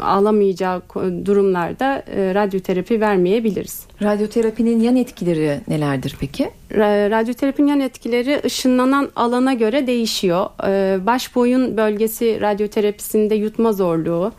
alamayacağı 0.00 0.82
durumlarda 1.24 2.02
e, 2.16 2.34
radyoterapi 2.34 3.00
vermeyebiliriz. 3.00 3.86
Radyoterapinin 4.02 4.80
yan 4.80 4.96
etkileri 4.96 5.60
nelerdir 5.68 6.16
peki? 6.20 6.50
Radyoterapinin 7.10 7.68
yan 7.68 7.80
etkileri 7.80 8.40
ışınlanan 8.44 9.08
alana 9.16 9.54
göre 9.54 9.86
değişiyor. 9.86 10.46
E, 10.68 11.06
baş 11.06 11.34
boyun 11.36 11.76
bölgesi 11.76 12.40
radyoterapisinde 12.40 13.34
yutma 13.34 13.72
zorluğu, 13.72 14.32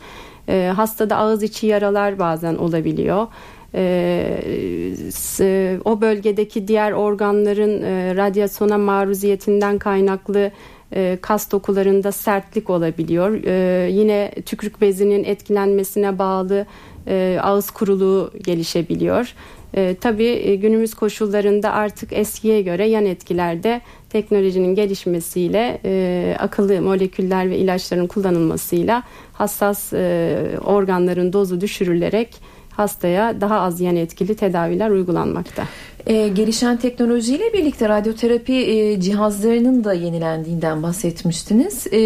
e, 0.48 0.72
hastada 0.76 1.16
ağız 1.16 1.42
içi 1.42 1.66
yaralar 1.66 2.18
bazen 2.18 2.54
olabiliyor. 2.54 3.26
Ee, 3.74 5.76
o 5.84 6.00
bölgedeki 6.00 6.68
diğer 6.68 6.92
organların 6.92 7.82
e, 7.82 8.16
radyasyona 8.16 8.78
maruziyetinden 8.78 9.78
kaynaklı 9.78 10.50
e, 10.92 11.18
kas 11.22 11.52
dokularında 11.52 12.12
sertlik 12.12 12.70
olabiliyor. 12.70 13.44
E, 13.44 13.88
yine 13.90 14.32
tükürük 14.46 14.80
bezinin 14.80 15.24
etkilenmesine 15.24 16.18
bağlı 16.18 16.66
e, 17.06 17.38
ağız 17.42 17.70
kuruluğu 17.70 18.30
gelişebiliyor. 18.44 19.34
E, 19.74 19.96
tabii 20.00 20.56
günümüz 20.56 20.94
koşullarında 20.94 21.72
artık 21.72 22.12
eskiye 22.12 22.62
göre 22.62 22.88
yan 22.88 23.06
etkilerde 23.06 23.80
teknolojinin 24.10 24.74
gelişmesiyle 24.74 25.80
e, 25.84 26.36
akıllı 26.38 26.82
moleküller 26.82 27.50
ve 27.50 27.58
ilaçların 27.58 28.06
kullanılmasıyla 28.06 29.02
hassas 29.32 29.92
e, 29.92 30.38
organların 30.64 31.32
dozu 31.32 31.60
düşürülerek 31.60 32.34
hastaya 32.78 33.40
daha 33.40 33.60
az 33.60 33.80
yan 33.80 33.96
etkili 33.96 34.34
tedaviler 34.34 34.90
uygulanmakta. 34.90 35.62
Ee, 36.06 36.28
gelişen 36.28 36.76
teknolojiyle 36.76 37.52
birlikte 37.52 37.88
radyoterapi 37.88 38.54
e, 38.54 39.00
cihazlarının 39.00 39.84
da 39.84 39.92
yenilendiğinden 39.92 40.82
bahsetmiştiniz. 40.82 41.86
E, 41.86 42.00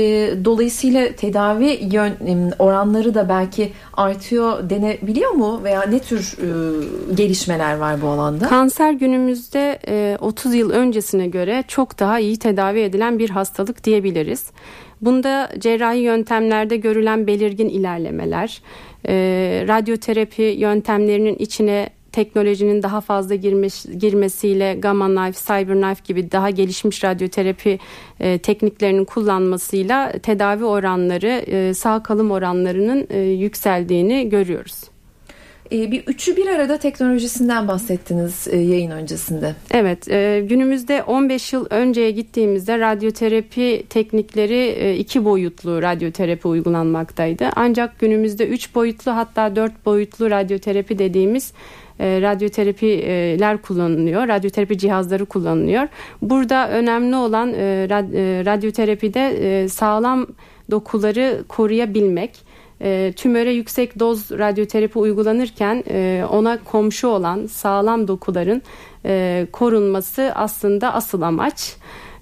dolayısıyla 0.44 1.08
tedavi 1.12 1.80
yön, 1.92 2.52
oranları 2.58 3.14
da 3.14 3.28
belki 3.28 3.72
artıyor 3.92 4.70
denebiliyor 4.70 5.30
mu 5.30 5.60
veya 5.64 5.82
ne 5.82 5.98
tür 5.98 6.36
e, 6.38 7.14
gelişmeler 7.14 7.76
var 7.76 8.02
bu 8.02 8.08
alanda? 8.08 8.48
Kanser 8.48 8.92
günümüzde 8.92 9.78
e, 9.88 10.16
30 10.20 10.54
yıl 10.54 10.70
öncesine 10.70 11.26
göre 11.26 11.64
çok 11.68 11.98
daha 11.98 12.18
iyi 12.18 12.36
tedavi 12.38 12.80
edilen 12.80 13.18
bir 13.18 13.30
hastalık 13.30 13.84
diyebiliriz. 13.84 14.44
Bunda 15.02 15.48
cerrahi 15.58 15.98
yöntemlerde 15.98 16.76
görülen 16.76 17.26
belirgin 17.26 17.68
ilerlemeler, 17.68 18.62
e, 19.08 19.14
radyoterapi 19.68 20.42
yöntemlerinin 20.42 21.36
içine 21.38 21.90
teknolojinin 22.12 22.82
daha 22.82 23.00
fazla 23.00 23.34
girmiş, 23.34 23.84
girmesiyle 23.98 24.74
gamma 24.74 25.06
knife, 25.06 25.38
cyber 25.46 25.82
knife 25.82 26.02
gibi 26.04 26.32
daha 26.32 26.50
gelişmiş 26.50 27.04
radyoterapi 27.04 27.78
e, 28.20 28.38
tekniklerinin 28.38 29.04
kullanmasıyla 29.04 30.12
tedavi 30.12 30.64
oranları, 30.64 31.44
e, 31.46 31.74
sağ 31.74 32.02
kalım 32.02 32.30
oranlarının 32.30 33.06
e, 33.10 33.18
yükseldiğini 33.20 34.28
görüyoruz. 34.28 34.91
E, 35.72 35.90
bir 35.90 36.02
üçü 36.06 36.36
bir 36.36 36.46
arada 36.46 36.78
teknolojisinden 36.78 37.68
bahsettiniz 37.68 38.48
e, 38.50 38.56
yayın 38.56 38.90
öncesinde. 38.90 39.54
Evet, 39.70 40.08
e, 40.08 40.44
günümüzde 40.48 41.02
15 41.02 41.52
yıl 41.52 41.66
önceye 41.70 42.10
gittiğimizde 42.10 42.78
radyoterapi 42.78 43.84
teknikleri 43.88 44.96
iki 44.98 45.24
boyutlu 45.24 45.82
radyoterapi 45.82 46.48
uygulanmaktaydı. 46.48 47.50
Ancak 47.56 47.98
günümüzde 47.98 48.48
üç 48.48 48.74
boyutlu 48.74 49.16
hatta 49.16 49.56
dört 49.56 49.86
boyutlu 49.86 50.30
radyoterapi 50.30 50.98
dediğimiz 50.98 51.52
radyoterapiler 52.00 53.62
kullanılıyor. 53.62 54.28
Radyoterapi 54.28 54.78
cihazları 54.78 55.24
kullanılıyor. 55.24 55.88
Burada 56.22 56.70
önemli 56.70 57.16
olan 57.16 57.48
radyoterapide 58.44 59.68
sağlam 59.68 60.26
dokuları 60.70 61.44
koruyabilmek 61.48 62.51
e, 62.82 63.12
tümöre 63.16 63.52
yüksek 63.52 63.98
doz 63.98 64.30
radyoterapi 64.30 64.98
uygulanırken 64.98 65.84
e, 65.90 66.24
ona 66.30 66.58
komşu 66.64 67.08
olan 67.08 67.46
sağlam 67.46 68.08
dokuların 68.08 68.62
e, 69.04 69.46
korunması 69.52 70.32
aslında 70.34 70.94
asıl 70.94 71.22
amaç. 71.22 71.76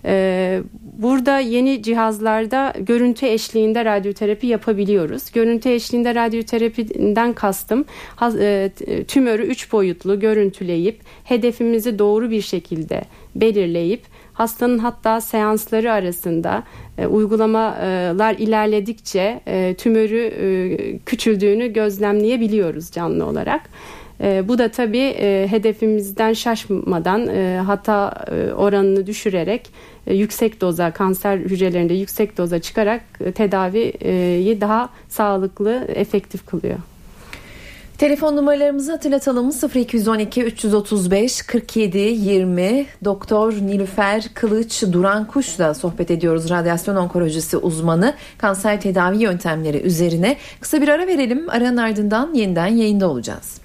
Ee, 0.04 0.62
burada 0.98 1.38
yeni 1.38 1.82
cihazlarda 1.82 2.74
görüntü 2.80 3.26
eşliğinde 3.26 3.84
radyoterapi 3.84 4.46
yapabiliyoruz. 4.46 5.30
Görüntü 5.32 5.68
eşliğinde 5.68 6.14
radyoterapiden 6.14 7.32
kastım 7.32 7.84
e, 8.40 8.70
tümörü 9.08 9.42
üç 9.42 9.72
boyutlu 9.72 10.20
görüntüleyip 10.20 11.00
hedefimizi 11.24 11.98
doğru 11.98 12.30
bir 12.30 12.42
şekilde 12.42 13.02
belirleyip 13.34 14.02
hastanın 14.32 14.78
hatta 14.78 15.20
seansları 15.20 15.92
arasında 15.92 16.62
e, 16.98 17.06
uygulamalar 17.06 18.34
ilerledikçe 18.34 19.40
e, 19.46 19.74
tümörü 19.78 20.20
e, 20.20 20.98
küçüldüğünü 20.98 21.72
gözlemleyebiliyoruz 21.72 22.90
canlı 22.90 23.26
olarak. 23.26 23.60
E, 24.20 24.48
bu 24.48 24.58
da 24.58 24.70
tabii 24.70 25.14
e, 25.18 25.46
hedefimizden 25.50 26.32
şaşmadan 26.32 27.28
e, 27.28 27.60
hata 27.66 28.24
e, 28.30 28.52
oranını 28.52 29.06
düşürerek 29.06 29.70
e, 30.06 30.14
yüksek 30.14 30.60
doza 30.60 30.90
kanser 30.90 31.36
hücrelerinde 31.36 31.94
yüksek 31.94 32.38
doza 32.38 32.58
çıkarak 32.58 33.02
e, 33.20 33.32
tedaviyi 33.32 34.60
daha 34.60 34.88
sağlıklı, 35.08 35.84
efektif 35.94 36.46
kılıyor. 36.46 36.78
Telefon 38.00 38.36
numaralarımızı 38.36 38.92
hatırlatalım 38.92 39.50
0212 39.74 40.42
335 40.42 41.42
47 41.42 41.98
20 41.98 42.86
Doktor 43.04 43.52
Nilüfer 43.52 44.24
Kılıç 44.34 44.82
Duran 44.92 45.26
Kuş'la 45.26 45.74
sohbet 45.74 46.10
ediyoruz. 46.10 46.50
Radyasyon 46.50 46.96
onkolojisi 46.96 47.56
uzmanı 47.56 48.14
kanser 48.38 48.80
tedavi 48.80 49.22
yöntemleri 49.22 49.80
üzerine. 49.80 50.36
Kısa 50.60 50.82
bir 50.82 50.88
ara 50.88 51.06
verelim. 51.06 51.50
Aranın 51.50 51.76
ardından 51.76 52.34
yeniden 52.34 52.66
yayında 52.66 53.08
olacağız. 53.08 53.60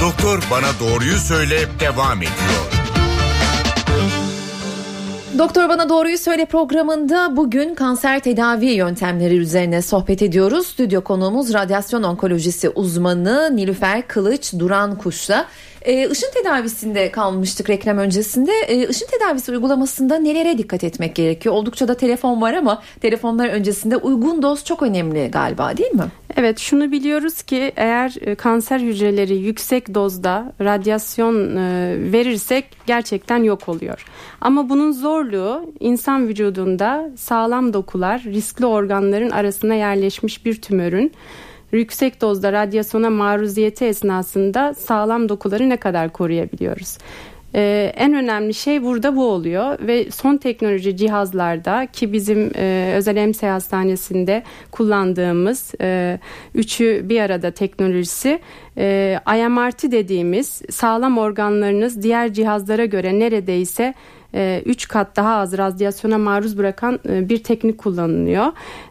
Doktor 0.00 0.42
Bana 0.50 0.68
Doğruyu 0.80 1.16
Söyle 1.16 1.58
devam 1.80 2.18
ediyor. 2.18 2.77
Doktor 5.36 5.68
Bana 5.68 5.88
Doğruyu 5.88 6.18
Söyle 6.18 6.44
programında 6.44 7.36
bugün 7.36 7.74
kanser 7.74 8.20
tedavi 8.20 8.66
yöntemleri 8.66 9.36
üzerine 9.36 9.82
sohbet 9.82 10.22
ediyoruz. 10.22 10.66
Stüdyo 10.66 11.00
konuğumuz 11.00 11.54
radyasyon 11.54 12.02
onkolojisi 12.02 12.68
uzmanı 12.68 13.56
Nilüfer 13.56 14.08
Kılıç 14.08 14.52
Duran 14.58 14.98
Kuş'la. 14.98 15.46
Ee, 15.82 16.10
ışın 16.10 16.30
tedavisinde 16.34 17.10
kalmıştık 17.10 17.70
reklam 17.70 17.98
öncesinde. 17.98 18.52
Ee, 18.52 18.88
ışın 18.88 19.06
tedavisi 19.06 19.52
uygulamasında 19.52 20.16
nelere 20.18 20.58
dikkat 20.58 20.84
etmek 20.84 21.14
gerekiyor? 21.14 21.54
Oldukça 21.54 21.88
da 21.88 21.94
telefon 21.94 22.42
var 22.42 22.54
ama 22.54 22.82
telefonlar 23.00 23.48
öncesinde 23.48 23.96
uygun 23.96 24.42
doz 24.42 24.64
çok 24.64 24.82
önemli 24.82 25.30
galiba 25.30 25.76
değil 25.76 25.92
mi? 25.92 26.04
Evet 26.38 26.58
şunu 26.58 26.92
biliyoruz 26.92 27.42
ki 27.42 27.72
eğer 27.76 28.14
e, 28.20 28.34
kanser 28.34 28.80
hücreleri 28.80 29.36
yüksek 29.36 29.94
dozda 29.94 30.52
radyasyon 30.60 31.56
e, 31.56 31.96
verirsek 32.12 32.64
gerçekten 32.86 33.42
yok 33.42 33.68
oluyor. 33.68 34.04
Ama 34.40 34.68
bunun 34.68 34.92
zorluğu 34.92 35.72
insan 35.80 36.28
vücudunda 36.28 37.10
sağlam 37.16 37.72
dokular 37.72 38.22
riskli 38.22 38.66
organların 38.66 39.30
arasına 39.30 39.74
yerleşmiş 39.74 40.44
bir 40.44 40.62
tümörün 40.62 41.12
yüksek 41.72 42.20
dozda 42.20 42.52
radyasyona 42.52 43.10
maruziyeti 43.10 43.84
esnasında 43.84 44.74
sağlam 44.74 45.28
dokuları 45.28 45.68
ne 45.68 45.76
kadar 45.76 46.12
koruyabiliyoruz? 46.12 46.98
Ee, 47.54 47.92
en 47.96 48.14
önemli 48.14 48.54
şey 48.54 48.82
burada 48.82 49.16
bu 49.16 49.24
oluyor 49.26 49.78
ve 49.80 50.10
son 50.10 50.36
teknoloji 50.36 50.96
cihazlarda 50.96 51.86
ki 51.86 52.12
bizim 52.12 52.50
e, 52.56 52.92
özel 52.96 53.16
EMS 53.16 53.42
hastanesinde 53.42 54.42
kullandığımız 54.70 55.72
e, 55.80 56.18
üçü 56.54 57.02
bir 57.08 57.20
arada 57.20 57.50
teknolojisi 57.50 58.40
e, 58.78 59.18
IMRT 59.26 59.82
dediğimiz 59.82 60.62
sağlam 60.70 61.18
organlarınız 61.18 62.02
diğer 62.02 62.32
cihazlara 62.32 62.84
göre 62.84 63.18
neredeyse 63.18 63.94
3 64.34 64.84
e, 64.84 64.88
kat 64.88 65.16
daha 65.16 65.36
az 65.36 65.58
radyasyona 65.58 66.18
maruz 66.18 66.58
bırakan 66.58 67.00
e, 67.08 67.28
bir 67.28 67.42
teknik 67.42 67.78
kullanılıyor. 67.78 68.46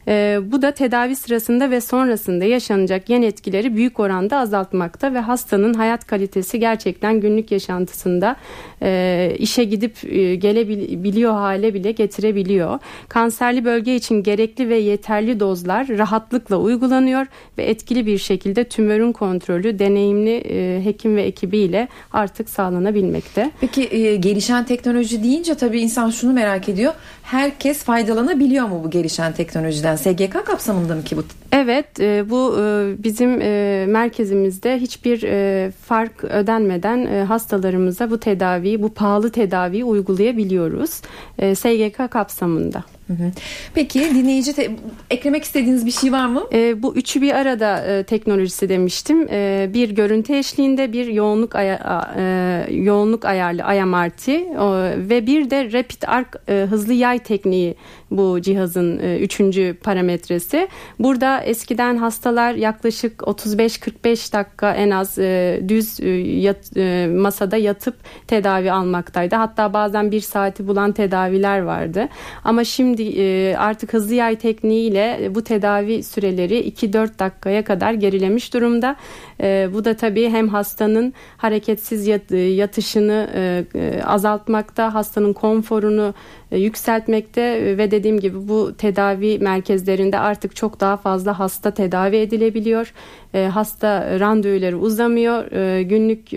E, 0.07 0.39
bu 0.45 0.61
da 0.61 0.71
tedavi 0.71 1.15
sırasında 1.15 1.71
ve 1.71 1.81
sonrasında 1.81 2.45
yaşanacak 2.45 3.09
yan 3.09 3.21
etkileri 3.21 3.75
büyük 3.75 3.99
oranda 3.99 4.37
azaltmakta 4.37 5.13
ve 5.13 5.19
hastanın 5.19 5.73
hayat 5.73 6.07
kalitesi 6.07 6.59
gerçekten 6.59 7.21
günlük 7.21 7.51
yaşantısında 7.51 8.35
işe 9.37 9.63
gidip 9.63 10.01
gelebiliyor 10.41 11.31
hale 11.33 11.73
bile 11.73 11.91
getirebiliyor. 11.91 12.79
Kanserli 13.09 13.65
bölge 13.65 13.95
için 13.95 14.23
gerekli 14.23 14.69
ve 14.69 14.77
yeterli 14.77 15.39
dozlar 15.39 15.87
rahatlıkla 15.87 16.57
uygulanıyor 16.57 17.25
ve 17.57 17.63
etkili 17.63 18.05
bir 18.05 18.17
şekilde 18.17 18.63
tümörün 18.63 19.11
kontrolü 19.11 19.79
deneyimli 19.79 20.43
hekim 20.85 21.15
ve 21.15 21.23
ekibiyle 21.23 21.87
artık 22.13 22.49
sağlanabilmekte. 22.49 23.51
Peki 23.61 23.89
gelişen 24.21 24.65
teknoloji 24.65 25.23
deyince 25.23 25.55
tabii 25.55 25.79
insan 25.79 26.09
şunu 26.09 26.33
merak 26.33 26.69
ediyor. 26.69 26.93
Herkes 27.23 27.83
faydalanabiliyor 27.83 28.67
mu 28.67 28.81
bu 28.83 28.89
gelişen 28.89 29.33
teknolojiden? 29.33 29.96
SGK 29.97 30.45
kapsamında 30.45 30.95
mı 30.95 31.03
ki 31.03 31.17
bu? 31.17 31.23
Evet 31.51 31.99
e, 31.99 32.29
bu 32.29 32.55
e, 32.61 32.93
bizim 33.03 33.41
e, 33.41 33.85
merkezimizde 33.87 34.77
hiçbir 34.79 35.19
fark 35.71 36.23
ödenmeden 36.23 37.25
hastalarımıza 37.25 38.09
bu 38.11 38.19
tedaviyi, 38.19 38.81
bu 38.81 38.93
pahalı 38.93 39.31
tedaviyi 39.31 39.83
uygulayabiliyoruz. 39.83 40.89
SGK 41.57 42.11
kapsamında. 42.11 42.83
Peki 43.73 43.99
dinleyici 43.99 44.53
te- 44.53 44.71
eklemek 45.11 45.43
istediğiniz 45.43 45.85
bir 45.85 45.91
şey 45.91 46.11
var 46.11 46.27
mı? 46.27 46.43
E, 46.53 46.83
bu 46.83 46.95
üçü 46.95 47.21
bir 47.21 47.31
arada 47.31 47.85
e, 47.85 48.03
teknolojisi 48.03 48.69
demiştim. 48.69 49.27
E, 49.31 49.69
bir 49.73 49.89
görüntü 49.89 50.33
eşliğinde 50.35 50.93
bir 50.93 51.07
yoğunluk 51.07 51.55
aya- 51.55 52.13
e, 52.17 52.73
yoğunluk 52.73 53.25
ayarlı 53.25 53.61
IMRT 53.75 54.27
e, 54.29 54.39
ve 55.09 55.27
bir 55.27 55.49
de 55.49 55.71
Rapid 55.73 56.03
Arc 56.07 56.29
e, 56.49 56.67
hızlı 56.69 56.93
yay 56.93 57.19
tekniği 57.19 57.75
bu 58.11 58.41
cihazın 58.41 58.99
e, 58.99 59.17
üçüncü 59.19 59.77
parametresi. 59.83 60.67
Burada 60.99 61.41
eskiden 61.41 61.97
hastalar 61.97 62.53
yaklaşık 62.53 63.19
35-45 63.21 64.33
dakika 64.33 64.73
en 64.73 64.89
az 64.89 65.19
e, 65.19 65.61
düz 65.67 65.99
e, 65.99 66.09
yat, 66.09 66.77
e, 66.77 67.07
masada 67.07 67.57
yatıp 67.57 67.95
tedavi 68.27 68.71
almaktaydı. 68.71 69.35
Hatta 69.35 69.73
bazen 69.73 70.11
bir 70.11 70.21
saati 70.21 70.67
bulan 70.67 70.91
tedaviler 70.91 71.59
vardı. 71.59 72.07
Ama 72.43 72.63
şimdi 72.63 73.03
e, 73.03 73.55
artık 73.55 73.93
hızlı 73.93 74.13
yay 74.13 74.35
tekniğiyle 74.35 75.31
bu 75.35 75.43
tedavi 75.43 76.03
süreleri 76.03 76.69
2-4 76.69 77.19
dakikaya 77.19 77.63
kadar 77.63 77.93
gerilemiş 77.93 78.53
durumda. 78.53 78.95
E, 79.41 79.69
bu 79.73 79.85
da 79.85 79.93
tabii 79.93 80.29
hem 80.29 80.47
hastanın 80.47 81.13
hareketsiz 81.37 82.07
yat, 82.07 82.31
yatışını 82.31 83.29
e, 83.35 83.65
e, 83.75 84.03
azaltmakta, 84.03 84.93
hastanın 84.93 85.33
konforunu 85.33 86.13
e, 86.51 86.57
yükseltmekte 86.57 87.77
ve 87.77 87.91
dediğim 87.97 88.19
gibi 88.19 88.47
bu 88.47 88.77
tedavi 88.77 89.39
merkezlerinde 89.39 90.19
artık 90.19 90.55
çok 90.55 90.79
daha 90.79 90.97
fazla 90.97 91.39
hasta 91.39 91.71
tedavi 91.71 92.15
edilebiliyor. 92.15 92.93
E, 93.33 93.45
hasta 93.45 94.19
randevuları 94.19 94.79
uzamıyor. 94.79 95.51
E, 95.51 95.83
günlük 95.83 96.29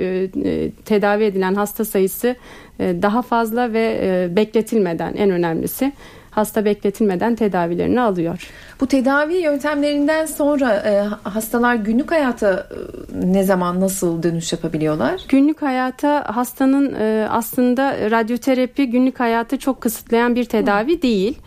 tedavi 0.84 1.24
edilen 1.24 1.54
hasta 1.54 1.84
sayısı 1.84 2.36
daha 2.78 3.22
fazla 3.22 3.72
ve 3.72 4.28
bekletilmeden 4.36 5.14
en 5.16 5.30
önemlisi 5.30 5.92
hasta 6.30 6.64
bekletilmeden 6.64 7.34
tedavilerini 7.34 8.00
alıyor. 8.00 8.50
Bu 8.80 8.86
tedavi 8.86 9.34
yöntemlerinden 9.34 10.26
sonra 10.26 10.74
e, 10.74 11.04
hastalar 11.28 11.74
günlük 11.74 12.10
hayata 12.10 12.52
e, 12.52 13.32
ne 13.32 13.44
zaman 13.44 13.80
nasıl 13.80 14.22
dönüş 14.22 14.52
yapabiliyorlar? 14.52 15.24
Günlük 15.28 15.62
hayata 15.62 16.36
hastanın 16.36 16.94
e, 16.94 17.28
aslında 17.30 18.10
radyoterapi 18.10 18.90
günlük 18.90 19.20
hayatı 19.20 19.58
çok 19.58 19.80
kısıtlayan 19.80 20.34
bir 20.34 20.44
tedavi 20.44 20.98
Hı. 20.98 21.02
değil 21.02 21.38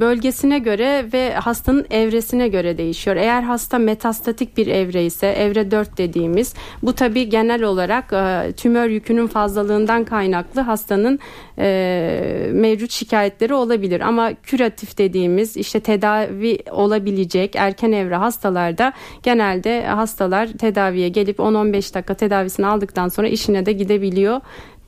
bölgesine 0.00 0.58
göre 0.58 1.06
ve 1.12 1.34
hastanın 1.34 1.86
evresine 1.90 2.48
göre 2.48 2.78
değişiyor. 2.78 3.16
Eğer 3.16 3.42
hasta 3.42 3.78
metastatik 3.78 4.56
bir 4.56 4.66
evre 4.66 5.04
ise 5.04 5.26
evre 5.26 5.70
4 5.70 5.98
dediğimiz 5.98 6.54
bu 6.82 6.92
tabi 6.92 7.28
genel 7.28 7.62
olarak 7.62 8.12
e, 8.12 8.52
tümör 8.52 8.88
yükünün 8.88 9.26
fazlalığından 9.26 10.04
kaynaklı 10.04 10.60
hastanın 10.60 11.18
e, 11.58 12.50
mevcut 12.52 12.90
şikayetleri 12.90 13.54
olabilir. 13.54 14.00
Ama 14.00 14.32
küratif 14.42 14.98
dediğimiz 14.98 15.56
işte 15.56 15.80
tedavi 15.80 16.58
olabilecek 16.70 17.56
erken 17.56 17.92
evre 17.92 18.16
hastalarda 18.16 18.92
genelde 19.22 19.86
hastalar 19.86 20.46
tedaviye 20.46 21.08
gelip 21.08 21.38
10-15 21.38 21.94
dakika 21.94 22.14
tedavisini 22.14 22.66
aldıktan 22.66 23.08
sonra 23.08 23.28
işine 23.28 23.66
de 23.66 23.72
gidebiliyor 23.72 24.40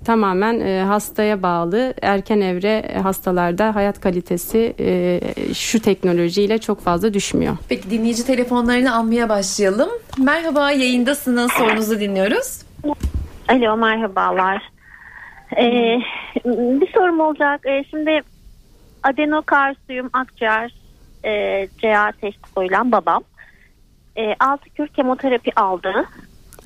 tamamen 0.06 0.60
e, 0.60 0.82
hastaya 0.82 1.42
bağlı 1.42 1.94
erken 2.02 2.40
evre 2.40 2.98
hastalarda 3.02 3.74
hayat 3.74 4.00
kalitesi 4.00 4.74
e, 4.80 5.20
şu 5.54 5.82
teknolojiyle 5.82 6.58
çok 6.58 6.80
fazla 6.80 7.14
düşmüyor. 7.14 7.56
Peki 7.68 7.90
dinleyici 7.90 8.26
telefonlarını 8.26 8.96
almaya 8.96 9.28
başlayalım. 9.28 9.88
Merhaba 10.18 10.70
yayındasınız 10.70 11.52
sorunuzu 11.52 12.00
dinliyoruz. 12.00 12.62
Alo 13.48 13.76
merhabalar. 13.76 14.62
Ee, 15.56 15.98
bir 16.44 16.92
sorum 16.92 17.20
olacak. 17.20 17.60
Ee, 17.66 17.84
şimdi 17.90 18.20
adenokarsiyum 19.02 20.10
akciğer 20.12 20.74
e, 21.24 21.68
CA 21.78 22.12
teşhis 22.20 22.42
koyulan 22.54 22.92
babam. 22.92 23.22
E, 24.16 24.34
6 24.40 24.70
kür 24.70 24.88
kemoterapi 24.88 25.60
aldı. 25.60 26.04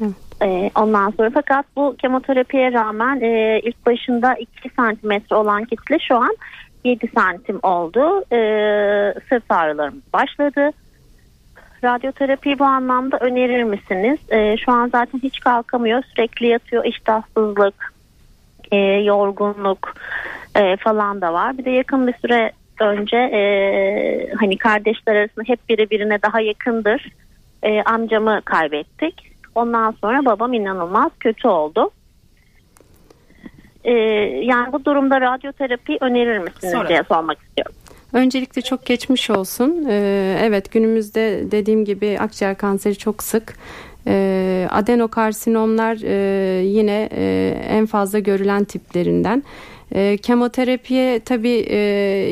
Evet. 0.01 0.30
E, 0.43 0.71
ondan 0.75 1.11
sonra 1.11 1.31
fakat 1.35 1.67
bu 1.77 1.97
kemoterapiye 1.97 2.73
rağmen 2.73 3.21
e, 3.21 3.61
ilk 3.65 3.87
başında 3.87 4.35
2 4.35 4.71
santimetre 4.77 5.37
olan 5.37 5.65
kitle 5.65 5.99
şu 5.99 6.17
an 6.17 6.37
7 6.85 7.09
santim 7.15 7.59
oldu. 7.63 8.25
E, 8.33 8.39
sırt 9.29 9.45
ağrılarım 9.51 10.03
başladı. 10.13 10.71
Radyoterapiyi 11.85 12.59
bu 12.59 12.65
anlamda 12.65 13.19
önerir 13.21 13.63
misiniz? 13.63 14.19
E, 14.31 14.57
şu 14.57 14.73
an 14.73 14.89
zaten 14.89 15.21
hiç 15.23 15.41
kalkamıyor. 15.41 16.03
Sürekli 16.15 16.47
yatıyor. 16.47 16.85
iştahsızlık, 16.85 17.95
e, 18.73 18.77
yorgunluk 18.87 19.95
e, 20.57 20.77
falan 20.77 21.21
da 21.21 21.33
var. 21.33 21.59
Bir 21.59 21.65
de 21.65 21.71
yakın 21.71 22.07
bir 22.07 22.15
süre 22.15 22.53
önce 22.81 23.17
e, 23.17 24.33
hani 24.41 24.59
kardeşler 24.59 25.17
arasında 25.17 25.45
hep 25.47 25.69
biri 25.69 25.91
birine 25.91 26.23
daha 26.23 26.41
yakındır. 26.41 27.09
E, 27.63 27.83
amcamı 27.83 28.41
kaybettik. 28.45 29.30
Ondan 29.55 29.95
sonra 30.01 30.25
babam 30.25 30.53
inanılmaz 30.53 31.11
kötü 31.21 31.49
oldu. 31.49 31.91
Ee, 33.85 33.93
yani 34.43 34.73
bu 34.73 34.85
durumda 34.85 35.21
radyoterapi 35.21 35.99
önerir 36.01 36.39
misiniz 36.39 36.73
Sonra. 36.73 36.89
diye 36.89 37.03
sormak 37.09 37.39
istiyorum. 37.43 37.75
Öncelikle 38.13 38.63
çok 38.63 38.87
geçmiş 38.87 39.31
olsun. 39.31 39.87
Ee, 39.89 40.39
evet 40.43 40.73
günümüzde 40.73 41.51
dediğim 41.51 41.85
gibi 41.85 42.19
akciğer 42.21 42.57
kanseri 42.57 42.99
çok 42.99 43.23
sık. 43.23 43.55
E, 44.07 44.67
adenokarsinomlar 44.71 45.99
e, 46.05 46.63
yine 46.63 47.09
e, 47.13 47.55
en 47.69 47.87
fazla 47.87 48.19
görülen 48.19 48.65
tiplerinden. 48.65 49.43
E, 49.95 50.17
kemoterapiye 50.17 51.21
tabii 51.21 51.67
e, 51.69 51.77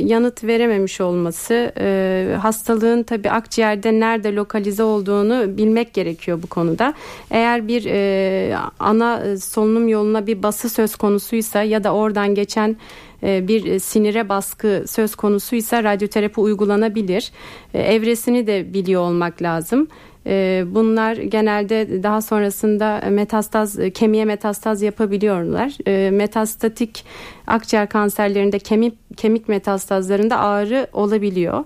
yanıt 0.04 0.44
verememiş 0.44 1.00
olması 1.00 1.72
e, 1.80 2.36
hastalığın 2.40 3.02
tabii 3.02 3.30
akciğerde 3.30 4.00
nerede 4.00 4.34
lokalize 4.34 4.82
olduğunu 4.82 5.56
bilmek 5.56 5.94
gerekiyor 5.94 6.42
bu 6.42 6.46
konuda. 6.46 6.94
Eğer 7.30 7.68
bir 7.68 7.84
e, 7.84 8.56
ana 8.78 9.36
solunum 9.36 9.88
yoluna 9.88 10.26
bir 10.26 10.42
bası 10.42 10.68
söz 10.68 10.96
konusuysa 10.96 11.62
ya 11.62 11.84
da 11.84 11.94
oradan 11.94 12.34
geçen 12.34 12.76
e, 13.22 13.48
bir 13.48 13.78
sinire 13.78 14.28
baskı 14.28 14.84
söz 14.86 15.14
konusuysa 15.14 15.84
radyoterapi 15.84 16.40
uygulanabilir. 16.40 17.32
E, 17.74 17.82
evresini 17.82 18.46
de 18.46 18.74
biliyor 18.74 19.02
olmak 19.02 19.42
lazım. 19.42 19.88
E, 20.28 20.64
bunlar 20.66 21.16
genelde 21.16 22.02
daha 22.02 22.22
sonrasında 22.22 23.02
metastaz 23.10 23.78
kemiğe 23.94 24.24
metastaz 24.24 24.82
yapabiliyorlar. 24.82 25.72
Metastatik 26.10 27.04
akciğer 27.46 27.88
kanserlerinde 27.88 28.58
kemik 28.58 28.94
kemik 29.16 29.48
metastazlarında 29.48 30.38
ağrı 30.38 30.86
olabiliyor. 30.92 31.64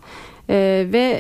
Ve 0.92 1.18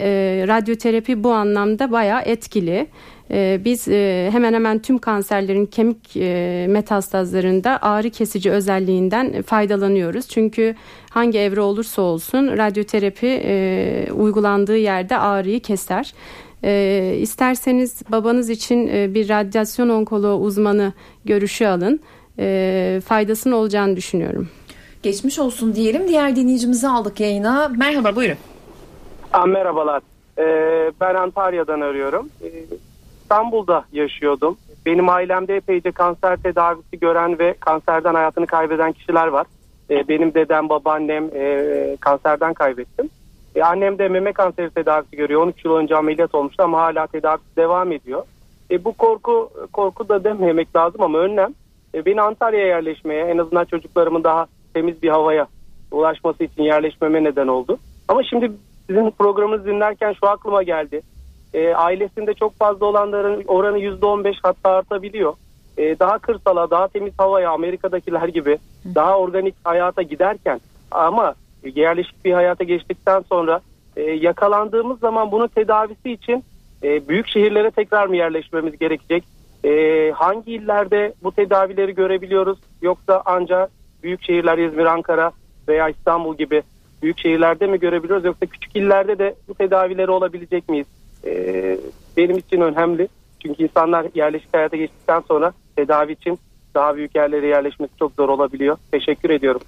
radyoterapi 0.48 1.24
bu 1.24 1.32
anlamda 1.32 1.92
bayağı 1.92 2.22
etkili. 2.22 2.86
Ee, 3.32 3.60
biz 3.64 3.88
e, 3.88 4.28
hemen 4.32 4.54
hemen 4.54 4.78
tüm 4.78 4.98
kanserlerin 4.98 5.66
kemik 5.66 6.16
e, 6.16 6.66
metastazlarında 6.68 7.78
ağrı 7.82 8.10
kesici 8.10 8.50
özelliğinden 8.50 9.42
faydalanıyoruz. 9.42 10.28
Çünkü 10.28 10.74
hangi 11.10 11.38
evre 11.38 11.60
olursa 11.60 12.02
olsun 12.02 12.48
radyoterapi 12.58 13.42
e, 13.44 14.06
uygulandığı 14.12 14.76
yerde 14.76 15.18
ağrıyı 15.18 15.60
keser. 15.60 16.14
İsterseniz 17.22 18.02
babanız 18.08 18.50
için 18.50 18.86
bir 19.14 19.28
radyasyon 19.28 19.88
onkoloğu 19.88 20.40
uzmanı 20.40 20.92
görüşü 21.24 21.66
alın. 21.66 22.00
Faydasının 23.00 23.54
olacağını 23.54 23.96
düşünüyorum. 23.96 24.48
Geçmiş 25.02 25.38
olsun 25.38 25.74
diyelim. 25.74 26.08
Diğer 26.08 26.36
dinleyicimizi 26.36 26.88
aldık 26.88 27.20
yayına. 27.20 27.70
Merhaba 27.78 28.16
buyurun. 28.16 28.36
Aa, 29.32 29.46
merhabalar. 29.46 30.02
Ee, 30.38 30.92
ben 31.00 31.14
Antalya'dan 31.14 31.80
arıyorum. 31.80 32.28
Ee, 32.42 32.48
İstanbul'da 33.22 33.84
yaşıyordum. 33.92 34.56
Benim 34.86 35.08
ailemde 35.08 35.56
epeyce 35.56 35.90
kanser 35.92 36.36
tedavisi 36.36 36.98
gören 37.00 37.38
ve 37.38 37.54
kanserden 37.60 38.14
hayatını 38.14 38.46
kaybeden 38.46 38.92
kişiler 38.92 39.26
var. 39.26 39.46
E, 39.90 40.08
benim 40.08 40.34
dedem, 40.34 40.68
babaannem 40.68 41.30
e, 41.34 41.96
kanserden 42.00 42.54
kaybettim. 42.54 43.10
E, 43.56 43.62
annem 43.62 43.98
de 43.98 44.08
meme 44.08 44.32
kanseri 44.32 44.70
tedavisi 44.70 45.16
görüyor. 45.16 45.42
13 45.42 45.64
yıl 45.64 45.74
önce 45.74 45.96
ameliyat 45.96 46.34
olmuştu 46.34 46.62
ama 46.62 46.80
hala 46.80 47.06
tedavisi 47.06 47.56
devam 47.56 47.92
ediyor. 47.92 48.22
E, 48.70 48.84
bu 48.84 48.92
korku 48.92 49.50
korku 49.72 50.08
da 50.08 50.24
dememek 50.24 50.76
lazım 50.76 51.02
ama 51.02 51.18
önlem. 51.18 51.54
E, 51.94 52.04
beni 52.04 52.22
Antalya'ya 52.22 52.66
yerleşmeye 52.66 53.24
en 53.24 53.38
azından 53.38 53.64
çocuklarımın 53.64 54.24
daha 54.24 54.46
temiz 54.74 55.02
bir 55.02 55.08
havaya 55.08 55.46
ulaşması 55.90 56.44
için 56.44 56.62
yerleşmeme 56.62 57.24
neden 57.24 57.46
oldu. 57.46 57.78
Ama 58.08 58.22
şimdi 58.24 58.52
sizin 58.86 59.10
programınızı 59.10 59.66
dinlerken 59.66 60.12
şu 60.12 60.28
aklıma 60.28 60.62
geldi 60.62 61.02
e, 61.54 61.74
ailesinde 61.74 62.34
çok 62.34 62.58
fazla 62.58 62.86
olanların 62.86 63.44
oranı 63.46 63.78
yüzde 63.78 64.06
on 64.06 64.24
beş 64.24 64.36
hatta 64.42 64.70
artabiliyor. 64.70 65.34
E, 65.78 65.98
daha 65.98 66.18
kırsala, 66.18 66.70
daha 66.70 66.88
temiz 66.88 67.12
havaya 67.18 67.50
Amerika'dakiler 67.50 68.28
gibi 68.28 68.58
daha 68.94 69.18
organik 69.18 69.54
hayata 69.64 70.02
giderken 70.02 70.60
ama 70.90 71.34
yerleşik 71.64 72.24
bir 72.24 72.32
hayata 72.32 72.64
geçtikten 72.64 73.24
sonra 73.28 73.60
e, 73.96 74.02
yakalandığımız 74.02 74.98
zaman 74.98 75.32
bunun 75.32 75.46
tedavisi 75.46 76.10
için 76.10 76.44
e, 76.82 77.08
büyük 77.08 77.28
şehirlere 77.28 77.70
tekrar 77.70 78.06
mı 78.06 78.16
yerleşmemiz 78.16 78.78
gerekecek? 78.78 79.24
E, 79.64 80.10
hangi 80.10 80.52
illerde 80.52 81.14
bu 81.22 81.32
tedavileri 81.32 81.94
görebiliyoruz? 81.94 82.58
Yoksa 82.82 83.22
ancak 83.24 83.70
büyük 84.02 84.22
şehirler 84.22 84.58
İzmir, 84.58 84.84
Ankara 84.84 85.32
veya 85.68 85.88
İstanbul 85.88 86.36
gibi 86.36 86.62
büyük 87.02 87.18
şehirlerde 87.18 87.66
mi 87.66 87.80
görebiliyoruz? 87.80 88.24
Yoksa 88.24 88.46
küçük 88.46 88.76
illerde 88.76 89.18
de 89.18 89.34
bu 89.48 89.54
tedavileri 89.54 90.10
olabilecek 90.10 90.68
miyiz? 90.68 90.86
e, 91.24 91.78
benim 92.16 92.38
için 92.38 92.60
önemli. 92.60 93.08
Çünkü 93.42 93.62
insanlar 93.62 94.06
yerleşik 94.14 94.54
hayata 94.54 94.76
geçtikten 94.76 95.20
sonra 95.20 95.52
tedavi 95.76 96.12
için 96.12 96.38
daha 96.74 96.96
büyük 96.96 97.14
yerlere 97.14 97.46
yerleşmesi 97.46 97.92
çok 97.98 98.12
zor 98.12 98.28
olabiliyor. 98.28 98.76
Teşekkür 98.90 99.30
ediyorum. 99.30 99.60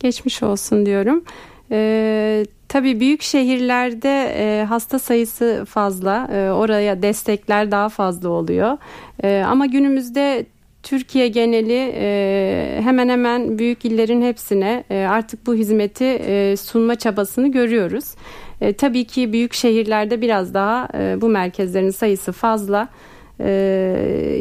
Geçmiş 0.00 0.42
olsun 0.42 0.86
diyorum. 0.86 1.24
Ee, 1.70 2.44
tabii 2.68 3.00
büyük 3.00 3.22
şehirlerde 3.22 4.34
e, 4.36 4.64
hasta 4.64 4.98
sayısı 4.98 5.64
fazla. 5.68 6.28
E, 6.32 6.50
oraya 6.50 7.02
destekler 7.02 7.70
daha 7.70 7.88
fazla 7.88 8.28
oluyor. 8.28 8.78
E, 9.22 9.44
ama 9.46 9.66
günümüzde 9.66 10.46
Türkiye 10.82 11.28
geneli 11.28 11.92
e, 11.94 12.80
hemen 12.84 13.08
hemen 13.08 13.58
büyük 13.58 13.84
illerin 13.84 14.22
hepsine 14.22 14.84
e, 14.90 15.06
artık 15.10 15.46
bu 15.46 15.54
hizmeti 15.54 16.04
e, 16.04 16.56
sunma 16.56 16.94
çabasını 16.94 17.52
görüyoruz. 17.52 18.14
E, 18.60 18.72
tabii 18.72 19.04
ki 19.04 19.32
büyük 19.32 19.54
şehirlerde 19.54 20.20
biraz 20.20 20.54
daha 20.54 20.88
e, 20.94 21.20
bu 21.20 21.28
merkezlerin 21.28 21.90
sayısı 21.90 22.32
fazla. 22.32 22.88
E, 23.40 23.50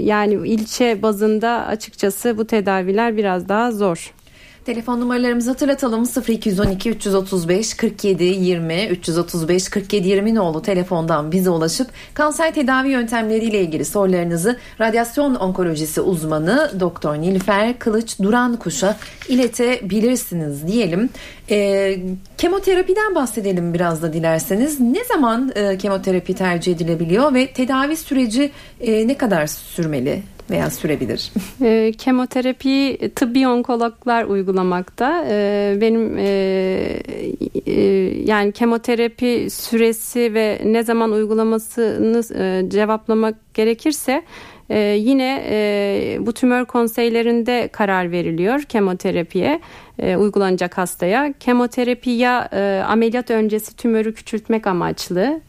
yani 0.04 0.34
ilçe 0.34 1.02
bazında 1.02 1.50
açıkçası 1.50 2.38
bu 2.38 2.48
tedaviler 2.48 3.18
biraz 3.18 3.50
daha 3.50 3.72
zor. 3.72 4.14
Telefon 4.68 5.02
numaralarımızı 5.02 5.50
hatırlatalım 5.50 6.04
0212 6.28 6.90
335 6.90 7.74
47 7.74 8.24
20 8.24 8.86
335 8.86 9.70
47 9.70 10.08
20 10.08 10.36
nolu 10.36 10.62
telefondan 10.62 11.32
bize 11.32 11.50
ulaşıp 11.50 11.88
kanser 12.14 12.54
tedavi 12.54 12.90
yöntemleriyle 12.90 13.62
ilgili 13.62 13.86
sorularınızı 13.86 14.58
radyasyon 14.82 15.36
onkolojisi 15.36 16.02
uzmanı 16.02 16.72
Doktor 16.80 17.16
Nilfer 17.16 17.80
Kılıç 17.80 18.20
Duran 18.20 18.56
Kuş'a 18.56 18.98
iletebilirsiniz 19.30 20.68
diyelim. 20.68 21.10
E, 21.50 21.98
kemoterapiden 22.38 23.16
bahsedelim 23.16 23.74
biraz 23.74 24.02
da 24.02 24.14
dilerseniz. 24.14 24.80
Ne 24.80 25.04
zaman 25.04 25.52
e, 25.56 25.78
kemoterapi 25.78 26.36
tercih 26.36 26.76
edilebiliyor 26.76 27.34
ve 27.34 27.48
tedavi 27.48 27.98
süreci 27.98 28.52
e, 28.82 29.08
ne 29.08 29.18
kadar 29.18 29.48
sürmeli? 29.48 30.24
Veya 30.50 30.70
sürebilir? 30.70 31.32
E, 31.62 31.92
kemoterapi 31.98 32.98
tıbbi 33.16 33.48
onkologlar 33.48 34.24
uygulamakta. 34.24 35.26
E, 35.30 35.78
benim 35.82 36.18
e, 36.18 36.28
e, 37.66 37.82
yani 38.26 38.52
kemoterapi 38.52 39.48
süresi 39.52 40.34
ve 40.34 40.62
ne 40.66 40.84
zaman 40.84 41.12
uygulamasını 41.12 42.24
e, 42.44 42.70
cevaplamak 42.70 43.54
gerekirse 43.54 44.24
ee, 44.70 44.80
yine 44.80 45.44
e, 45.50 46.18
bu 46.22 46.34
tümör 46.34 46.66
konseylerinde 46.66 47.70
karar 47.72 48.12
veriliyor 48.12 48.64
kemoterapiye 48.64 49.62
e, 50.00 50.16
uygulanacak 50.16 50.78
hastaya. 50.78 51.34
Kemoterapi 51.40 52.10
ya 52.10 52.50
e, 52.54 52.84
ameliyat 52.88 53.32
öncesi 53.32 53.76
tümörü 53.76 54.14
küçültmek 54.14 54.68
amaçlı 54.68 55.22
e, 55.22 55.42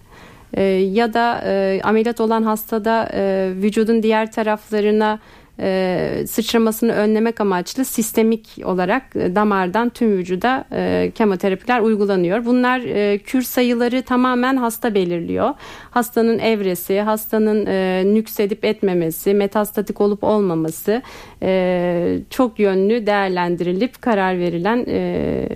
ya 0.57 1.13
da 1.15 1.43
e, 1.45 1.81
ameliyat 1.85 2.21
olan 2.21 2.43
hastada 2.43 3.09
e, 3.13 3.53
vücudun 3.55 4.03
diğer 4.03 4.33
taraflarına 4.33 5.19
e, 5.61 6.25
sıçramasını 6.29 6.92
önlemek 6.92 7.40
amaçlı 7.40 7.85
sistemik 7.85 8.49
olarak 8.64 9.16
e, 9.16 9.35
damardan 9.35 9.88
tüm 9.88 10.12
vücuda 10.12 10.64
e, 10.73 11.12
kemoterapiler 11.14 11.81
uygulanıyor. 11.81 12.44
Bunlar 12.44 12.81
e, 12.81 13.18
kür 13.18 13.42
sayıları 13.42 14.03
tamamen 14.03 14.57
hasta 14.57 14.94
belirliyor. 14.94 15.55
Hastanın 15.90 16.38
evresi, 16.38 17.01
hastanın 17.01 17.66
e, 17.66 18.03
nüksedip 18.07 18.64
etmemesi, 18.64 19.35
metastatik 19.35 20.01
olup 20.01 20.25
olmaması 20.25 21.03
e, 21.42 22.18
çok 22.31 22.59
yönlü 22.59 23.07
değerlendirilip 23.07 24.03
karar 24.03 24.38
verilen 24.38 24.85
e, 24.88 25.47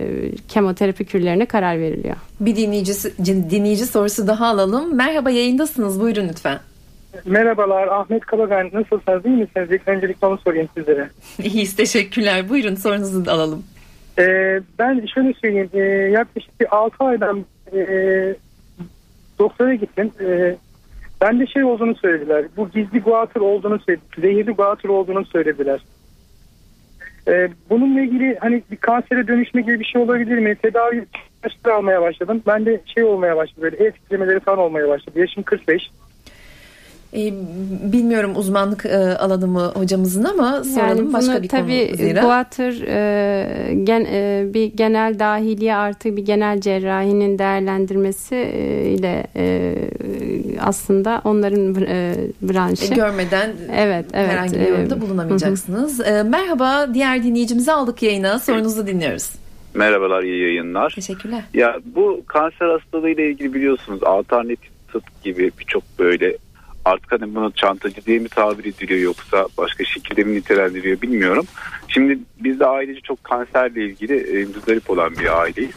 kemoterapi 0.47 1.05
kürlerine 1.05 1.45
karar 1.45 1.79
veriliyor. 1.79 2.15
Bir 2.39 2.55
dinleyici, 2.55 2.93
dinleyici 3.25 3.85
sorusu 3.85 4.27
daha 4.27 4.47
alalım. 4.47 4.95
Merhaba 4.95 5.29
yayındasınız 5.29 5.99
buyurun 5.99 6.29
lütfen. 6.29 6.59
Merhabalar 7.25 7.87
Ahmet 7.87 8.25
Kalagan 8.25 8.69
nasılsınız 8.73 9.25
iyi 9.25 9.35
misiniz? 9.35 9.71
İlk 9.71 9.87
öncelikle 9.87 10.27
onu 10.27 10.37
sorayım 10.37 10.69
sizlere. 10.77 11.09
İyiyiz 11.43 11.75
teşekkürler 11.75 12.49
buyurun 12.49 12.75
sorunuzu 12.75 13.25
da 13.25 13.31
alalım. 13.31 13.63
Ee, 14.19 14.61
ben 14.79 15.05
şöyle 15.13 15.33
söyleyeyim 15.33 15.69
e, 15.73 15.79
yaklaşık 16.11 16.59
bir 16.59 16.75
6 16.75 17.03
aydan 17.03 17.45
e, 17.73 17.79
doktora 19.39 19.75
gittim. 19.75 20.11
E, 20.21 20.55
ben 21.21 21.39
de 21.39 21.47
şey 21.47 21.63
olduğunu 21.63 21.95
söylediler. 21.95 22.45
Bu 22.57 22.69
gizli 22.69 22.99
guatr 22.99 23.39
olduğunu 23.39 23.79
söylediler. 23.79 24.21
Zehirli 24.21 24.51
guatr 24.51 24.85
olduğunu 24.85 25.25
söylediler. 25.25 25.79
E, 27.27 27.49
bununla 27.69 28.01
ilgili 28.01 28.37
hani 28.41 28.63
bir 28.71 28.77
kansere 28.77 29.27
dönüşme 29.27 29.61
gibi 29.61 29.79
bir 29.79 29.85
şey 29.85 30.01
olabilir 30.01 30.37
mi? 30.37 30.55
Tedavi 30.55 31.05
almaya 31.71 32.01
başladım. 32.01 32.41
Ben 32.47 32.65
de 32.65 32.81
şey 32.85 33.03
olmaya 33.03 33.37
başladı 33.37 33.61
böyle 33.61 33.77
el 33.85 33.91
titremeleri 33.91 34.39
falan 34.39 34.59
olmaya 34.59 34.87
başladı. 34.87 35.19
Yaşım 35.19 35.43
45. 35.43 35.91
E, 37.15 37.33
bilmiyorum 37.93 38.31
uzmanlık 38.35 38.85
e, 38.85 38.97
alanı 38.97 39.47
mı 39.47 39.71
hocamızın 39.75 40.23
ama 40.23 40.63
soralım 40.63 40.97
yani 40.97 41.13
başka 41.13 41.43
bir 41.43 41.47
tabii, 41.49 41.87
konu 41.87 41.97
zira. 41.97 42.21
Guatr 42.21 42.81
e, 42.87 43.73
gen, 43.83 44.05
e, 44.05 44.45
bir 44.53 44.65
genel 44.65 45.19
dahiliye 45.19 45.75
artı 45.75 46.17
bir 46.17 46.25
genel 46.25 46.61
cerrahinin 46.61 47.39
değerlendirmesi 47.39 48.35
e, 48.35 48.89
ile 48.89 49.27
e, 49.35 49.75
aslında 50.61 51.21
onların 51.23 51.75
e, 51.87 52.15
branşı. 52.41 52.93
E, 52.93 52.95
görmeden 52.95 53.51
evet, 53.75 54.05
evet, 54.13 54.29
herhangi 54.29 54.59
bir 54.59 54.67
yorumda 54.67 55.01
bulunamayacaksınız. 55.01 55.99
E, 55.99 56.23
merhaba 56.23 56.93
diğer 56.93 57.23
dinleyicimizi 57.23 57.71
aldık 57.71 58.03
yayına 58.03 58.39
sorunuzu 58.39 58.87
dinliyoruz. 58.87 59.29
Merhabalar 59.73 60.23
iyi 60.23 60.41
yayınlar. 60.41 60.91
Teşekkürler. 60.95 61.43
Ya 61.53 61.77
bu 61.85 62.21
kanser 62.27 62.69
hastalığı 62.69 63.09
ile 63.09 63.29
ilgili 63.29 63.53
biliyorsunuz 63.53 64.03
alternatif 64.03 64.69
tıp 64.91 65.23
gibi 65.23 65.51
birçok 65.59 65.83
böyle 65.99 66.37
artık 66.85 67.11
hani 67.11 67.35
bunu 67.35 67.51
çantacı 67.51 68.05
diye 68.05 68.19
mi 68.19 68.29
tabir 68.29 68.65
ediliyor 68.65 68.99
yoksa 68.99 69.47
başka 69.57 69.83
şekilde 69.83 70.23
mi 70.23 70.35
nitelendiriyor 70.35 71.01
bilmiyorum. 71.01 71.45
Şimdi 71.87 72.19
biz 72.39 72.59
de 72.59 72.65
ailece 72.65 73.01
çok 73.01 73.23
kanserle 73.23 73.85
ilgili 73.85 74.17
e, 74.17 74.45
müzdarip 74.45 74.89
olan 74.89 75.11
bir 75.11 75.41
aileyiz. 75.41 75.75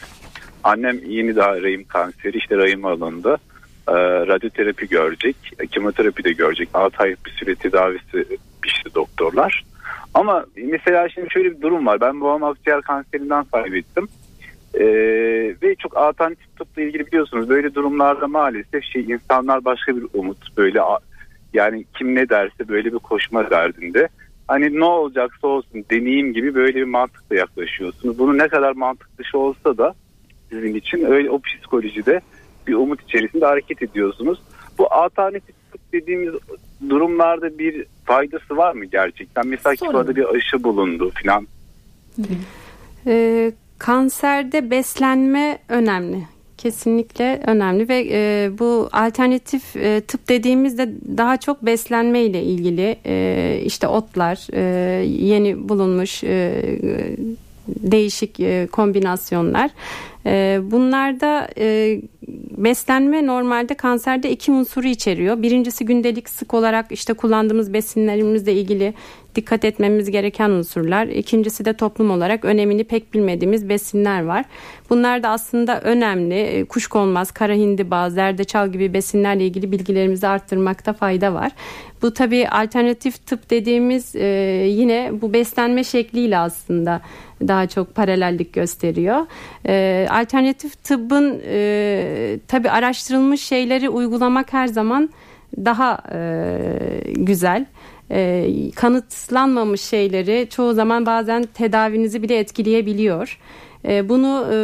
Annem 0.64 0.99
yeni 1.07 1.37
daha 1.37 1.62
rahim 1.62 1.85
kanseri 1.85 2.38
işte 2.38 2.57
rahim 2.57 2.85
alanında 2.85 3.38
e, 3.88 3.95
radyoterapi 4.27 4.88
görecek, 4.88 5.37
kemoterapi 5.71 6.25
de 6.25 6.33
görecek. 6.33 6.69
6 6.75 7.03
ay 7.03 7.16
bir 7.27 7.31
süre 7.31 7.55
tedavisi 7.55 8.25
pişti 8.62 8.95
doktorlar. 8.95 9.64
Ama 10.14 10.45
mesela 10.57 11.09
şimdi 11.09 11.31
şöyle 11.31 11.51
bir 11.51 11.62
durum 11.62 11.87
var. 11.87 12.01
Ben 12.01 12.21
babam 12.21 12.45
akciğer 12.45 12.83
kanserinden 12.83 13.45
kaybettim. 13.45 14.09
Ee, 14.77 15.55
ve 15.62 15.75
çok 15.75 15.97
alternatif 15.97 16.57
tıpla 16.59 16.83
ilgili 16.83 17.07
biliyorsunuz 17.07 17.49
böyle 17.49 17.75
durumlarda 17.75 18.29
maalesef 18.29 18.85
şey 18.85 19.03
insanlar 19.03 19.65
başka 19.65 19.97
bir 19.97 20.07
umut 20.15 20.57
böyle 20.57 20.81
yani 21.53 21.85
kim 21.99 22.15
ne 22.15 22.29
derse 22.29 22.69
böyle 22.69 22.93
bir 22.93 22.99
koşma 22.99 23.51
derdinde. 23.51 24.09
Hani 24.49 24.81
ne 24.81 24.85
olacaksa 24.85 25.47
olsun 25.47 25.85
deneyim 25.91 26.33
gibi 26.33 26.55
böyle 26.55 26.75
bir 26.75 26.85
mantıkla 26.85 27.37
yaklaşıyorsunuz. 27.37 28.19
Bunu 28.19 28.39
ne 28.39 28.49
kadar 28.49 28.73
mantık 28.73 29.19
dışı 29.19 29.39
olsa 29.39 29.79
da 29.79 29.95
sizin 30.51 30.75
için 30.75 31.05
öyle 31.05 31.31
o 31.31 31.41
psikolojide 31.41 32.21
bir 32.67 32.75
umut 32.75 33.03
içerisinde 33.03 33.45
hareket 33.45 33.83
ediyorsunuz. 33.83 34.39
Bu 34.79 34.93
alternatif 34.93 35.55
dediğimiz 35.93 36.35
durumlarda 36.89 37.59
bir 37.59 37.87
faydası 38.05 38.57
var 38.57 38.75
mı 38.75 38.85
gerçekten? 38.85 39.47
Mesela 39.47 39.77
Küba'da 39.77 40.17
bir 40.17 40.35
aşı 40.37 40.65
bulundu 40.65 41.11
filan. 41.15 41.47
Ee, 43.07 43.53
kanserde 43.79 44.71
beslenme 44.71 45.59
önemli. 45.69 46.23
Kesinlikle 46.59 47.41
önemli 47.47 47.89
ve 47.89 48.09
e, 48.11 48.51
bu 48.59 48.89
alternatif 48.93 49.77
e, 49.77 50.01
tıp 50.01 50.29
dediğimizde 50.29 50.89
daha 51.17 51.37
çok 51.37 51.67
beslenme 51.67 52.21
ile 52.21 52.43
ilgili 52.43 52.97
e, 53.07 53.61
işte 53.65 53.89
otlar, 53.89 54.47
e, 54.53 54.62
yeni 55.05 55.69
bulunmuş 55.69 56.25
e, 56.25 56.62
değişik 57.69 58.41
e, 58.41 58.69
kombinasyonlar. 58.73 59.71
E, 60.27 60.59
bunlarda 60.62 61.49
e, 61.59 62.01
beslenme 62.57 63.27
normalde 63.27 63.75
kanserde 63.75 64.31
iki 64.31 64.53
unsuru 64.53 64.87
içeriyor. 64.87 65.43
Birincisi 65.43 65.85
gündelik 65.85 66.29
sık 66.29 66.55
olarak 66.55 66.93
işte 66.93 67.12
kullandığımız 67.12 67.73
besinlerimizle 67.73 68.53
ilgili 68.53 68.95
dikkat 69.37 69.64
etmemiz 69.64 70.11
gereken 70.11 70.51
unsurlar. 70.51 71.07
İkincisi 71.07 71.64
de 71.64 71.72
toplum 71.72 72.11
olarak 72.11 72.44
önemini 72.44 72.85
pek 72.85 73.14
bilmediğimiz 73.14 73.68
besinler 73.68 74.25
var. 74.25 74.44
Bunlar 74.90 75.22
da 75.22 75.29
aslında 75.29 75.81
önemli. 75.81 76.35
E, 76.35 76.64
kuşkonmaz, 76.64 77.31
kara 77.31 77.53
hindiba, 77.53 78.11
zerdeçal 78.11 78.72
gibi 78.72 78.92
besinlerle 78.94 79.46
ilgili 79.46 79.72
bilgilerimizi 79.72 80.29
arttırmakta 80.29 80.92
fayda 80.92 81.35
var. 81.35 81.53
Bu 82.03 82.14
tabii 82.14 82.49
alternatif 82.49 83.27
tıp 83.27 83.51
dediğimiz 83.51 84.16
e, 84.16 84.27
yine 84.68 85.11
bu 85.12 85.33
beslenme 85.33 85.85
şekliyle 85.85 86.38
aslında 86.38 87.01
daha 87.40 87.66
çok 87.66 87.94
paralellik 87.94 88.53
gösteriyor. 88.53 89.27
E, 89.66 90.07
alternatif 90.11 90.83
tıbbın 90.83 91.42
e, 91.46 92.38
tabii 92.49 92.70
araştırılmış 92.70 93.42
şeyleri 93.42 93.88
uygulamak 93.88 94.53
her 94.53 94.66
zaman 94.66 95.11
daha 95.57 96.03
e, 96.12 96.20
güzel 97.16 97.66
e, 98.11 98.51
kanıtlanmamış 98.75 99.81
şeyleri 99.81 100.47
çoğu 100.51 100.75
zaman 100.75 101.07
bazen 101.07 101.42
tedavinizi 101.55 102.23
bile 102.23 102.38
etkileyebiliyor. 102.38 103.38
E, 103.88 104.09
bunu 104.09 104.47
e, 104.53 104.57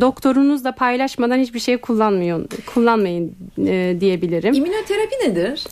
doktorunuzla 0.00 0.72
paylaşmadan 0.72 1.38
hiçbir 1.38 1.60
şey 1.60 1.76
kullanmıyor, 1.76 2.46
kullanmayın 2.74 3.36
e, 3.66 3.96
diyebilirim. 4.00 4.54
İmmünoterapi 4.54 5.14
nedir? 5.28 5.64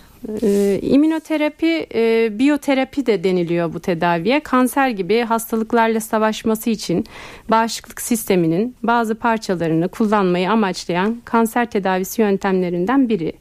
E, 0.43 0.79
immünoterapi, 0.83 1.87
e, 1.95 2.29
biyoterapi 2.39 3.07
de 3.07 3.25
deniliyor 3.25 3.75
bu 3.75 3.81
tedaviye. 3.81 4.41
Kanser 4.41 4.89
gibi 4.89 5.21
hastalıklarla 5.21 6.01
savaşması 6.01 6.71
için 6.71 7.05
bağışıklık 7.51 8.01
sisteminin 8.01 8.77
bazı 8.83 9.15
parçalarını 9.15 9.89
kullanmayı 9.89 10.51
amaçlayan 10.51 11.17
kanser 11.25 11.71
tedavisi 11.71 12.23
yöntemlerinden 12.23 13.09
biri 13.09 13.33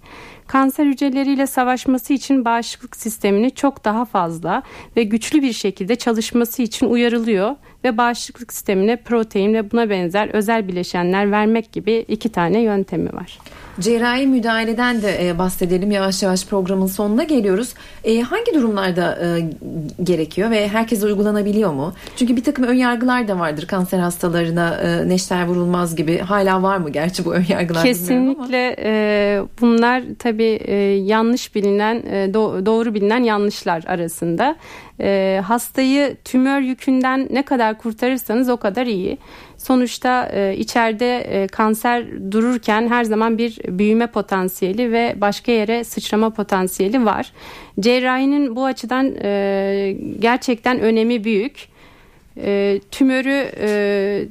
kanser 0.47 0.85
hücreleriyle 0.85 1.47
savaşması 1.47 2.13
için 2.13 2.45
bağışıklık 2.45 2.95
sistemini 2.95 3.51
çok 3.51 3.85
daha 3.85 4.05
fazla 4.05 4.63
ve 4.97 5.03
güçlü 5.03 5.41
bir 5.41 5.53
şekilde 5.53 5.95
çalışması 5.95 6.61
için 6.61 6.87
uyarılıyor 6.87 7.55
ve 7.83 7.97
bağışıklık 7.97 8.53
sistemine 8.53 8.95
protein 8.95 9.53
ve 9.53 9.71
buna 9.71 9.89
benzer 9.89 10.27
özel 10.27 10.67
bileşenler 10.67 11.31
vermek 11.31 11.71
gibi 11.71 12.05
iki 12.07 12.29
tane 12.29 12.61
yöntemi 12.61 13.13
var. 13.13 13.39
Cerrahi 13.79 14.27
müdahaleden 14.27 15.01
de 15.01 15.27
e, 15.29 15.37
bahsedelim. 15.37 15.91
Yavaş 15.91 16.23
yavaş 16.23 16.45
programın 16.45 16.87
sonuna 16.87 17.23
geliyoruz. 17.23 17.73
E, 18.03 18.21
hangi 18.21 18.53
durumlarda 18.53 19.19
e, 19.25 19.49
gerekiyor 20.03 20.51
ve 20.51 20.67
herkes 20.67 21.03
uygulanabiliyor 21.03 21.73
mu? 21.73 21.93
Çünkü 22.15 22.35
bir 22.35 22.43
takım 22.43 22.65
ön 22.65 22.73
yargılar 22.73 23.27
da 23.27 23.39
vardır. 23.39 23.67
Kanser 23.67 23.99
hastalarına 23.99 24.75
e, 24.75 25.09
neşter 25.09 25.45
vurulmaz 25.45 25.95
gibi. 25.95 26.17
Hala 26.17 26.63
var 26.63 26.77
mı 26.77 26.89
gerçi 26.89 27.25
bu 27.25 27.33
ön 27.33 27.45
yargılar? 27.49 27.83
Kesinlikle 27.83 28.75
e, 28.83 29.41
bunlar 29.61 30.03
tabii 30.19 30.59
e, 30.65 30.75
yanlış 30.95 31.55
bilinen, 31.55 31.95
e, 31.95 32.29
do- 32.33 32.65
doğru 32.65 32.93
bilinen 32.93 33.23
yanlışlar 33.23 33.83
arasında. 33.87 34.55
E, 34.99 35.41
hastayı 35.45 36.15
tümör 36.25 36.59
yükünden 36.59 37.27
ne 37.31 37.41
kadar 37.45 37.77
kurtarırsanız 37.77 38.49
o 38.49 38.57
kadar 38.57 38.85
iyi. 38.85 39.17
Sonuçta 39.65 40.29
e, 40.33 40.55
içeride 40.57 41.17
e, 41.17 41.47
kanser 41.47 42.31
dururken 42.31 42.87
her 42.89 43.03
zaman 43.03 43.37
bir 43.37 43.59
büyüme 43.67 44.07
potansiyeli 44.07 44.91
ve 44.91 45.15
başka 45.17 45.51
yere 45.51 45.83
sıçrama 45.83 46.29
potansiyeli 46.29 47.05
var. 47.05 47.31
Cerrahinin 47.79 48.55
bu 48.55 48.65
açıdan 48.65 49.15
e, 49.23 49.97
gerçekten 50.19 50.79
önemi 50.79 51.23
büyük. 51.23 51.67
E, 52.37 52.79
tümörü 52.91 53.51
e, 53.59 54.25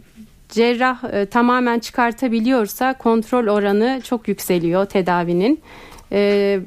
cerrah 0.49 1.05
e, 1.14 1.27
tamamen 1.27 1.79
çıkartabiliyorsa 1.79 2.99
kontrol 2.99 3.47
oranı 3.47 4.01
çok 4.05 4.29
yükseliyor 4.29 4.87
tedavinin. 4.87 5.61
E, 6.12 6.61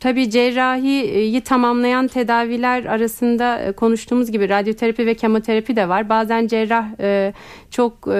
Tabii 0.00 0.30
cerrahiyi 0.30 1.40
tamamlayan 1.40 2.08
tedaviler 2.08 2.84
arasında 2.84 3.58
e, 3.58 3.72
konuştuğumuz 3.72 4.30
gibi 4.30 4.48
radyoterapi 4.48 5.06
ve 5.06 5.14
kemoterapi 5.14 5.76
de 5.76 5.88
var. 5.88 6.08
Bazen 6.08 6.46
cerrah 6.46 6.86
e, 7.00 7.32
çok 7.70 7.92
e, 8.08 8.12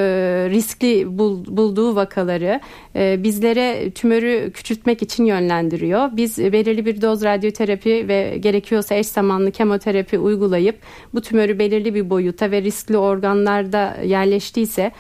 riskli 0.51 1.19
bulduğu 1.57 1.97
vakaları 1.97 2.61
bizlere 2.95 3.91
tümörü 3.91 4.51
küçültmek 4.55 5.03
için 5.03 5.25
yönlendiriyor. 5.25 6.09
Biz 6.13 6.39
belirli 6.39 6.87
bir 6.87 7.03
doz 7.03 7.25
radyoterapi 7.25 8.09
ve 8.09 8.37
gerekiyorsa 8.39 8.95
eş 8.95 9.07
zamanlı 9.07 9.51
kemoterapi 9.51 10.19
uygulayıp 10.19 10.77
bu 11.15 11.21
tümörü 11.21 11.59
belirli 11.59 11.95
bir 11.95 12.11
boyuta 12.11 12.51
ve 12.51 12.63
riskli 12.63 12.97
organlarda 12.97 13.97
yerleştiyse 14.05 14.93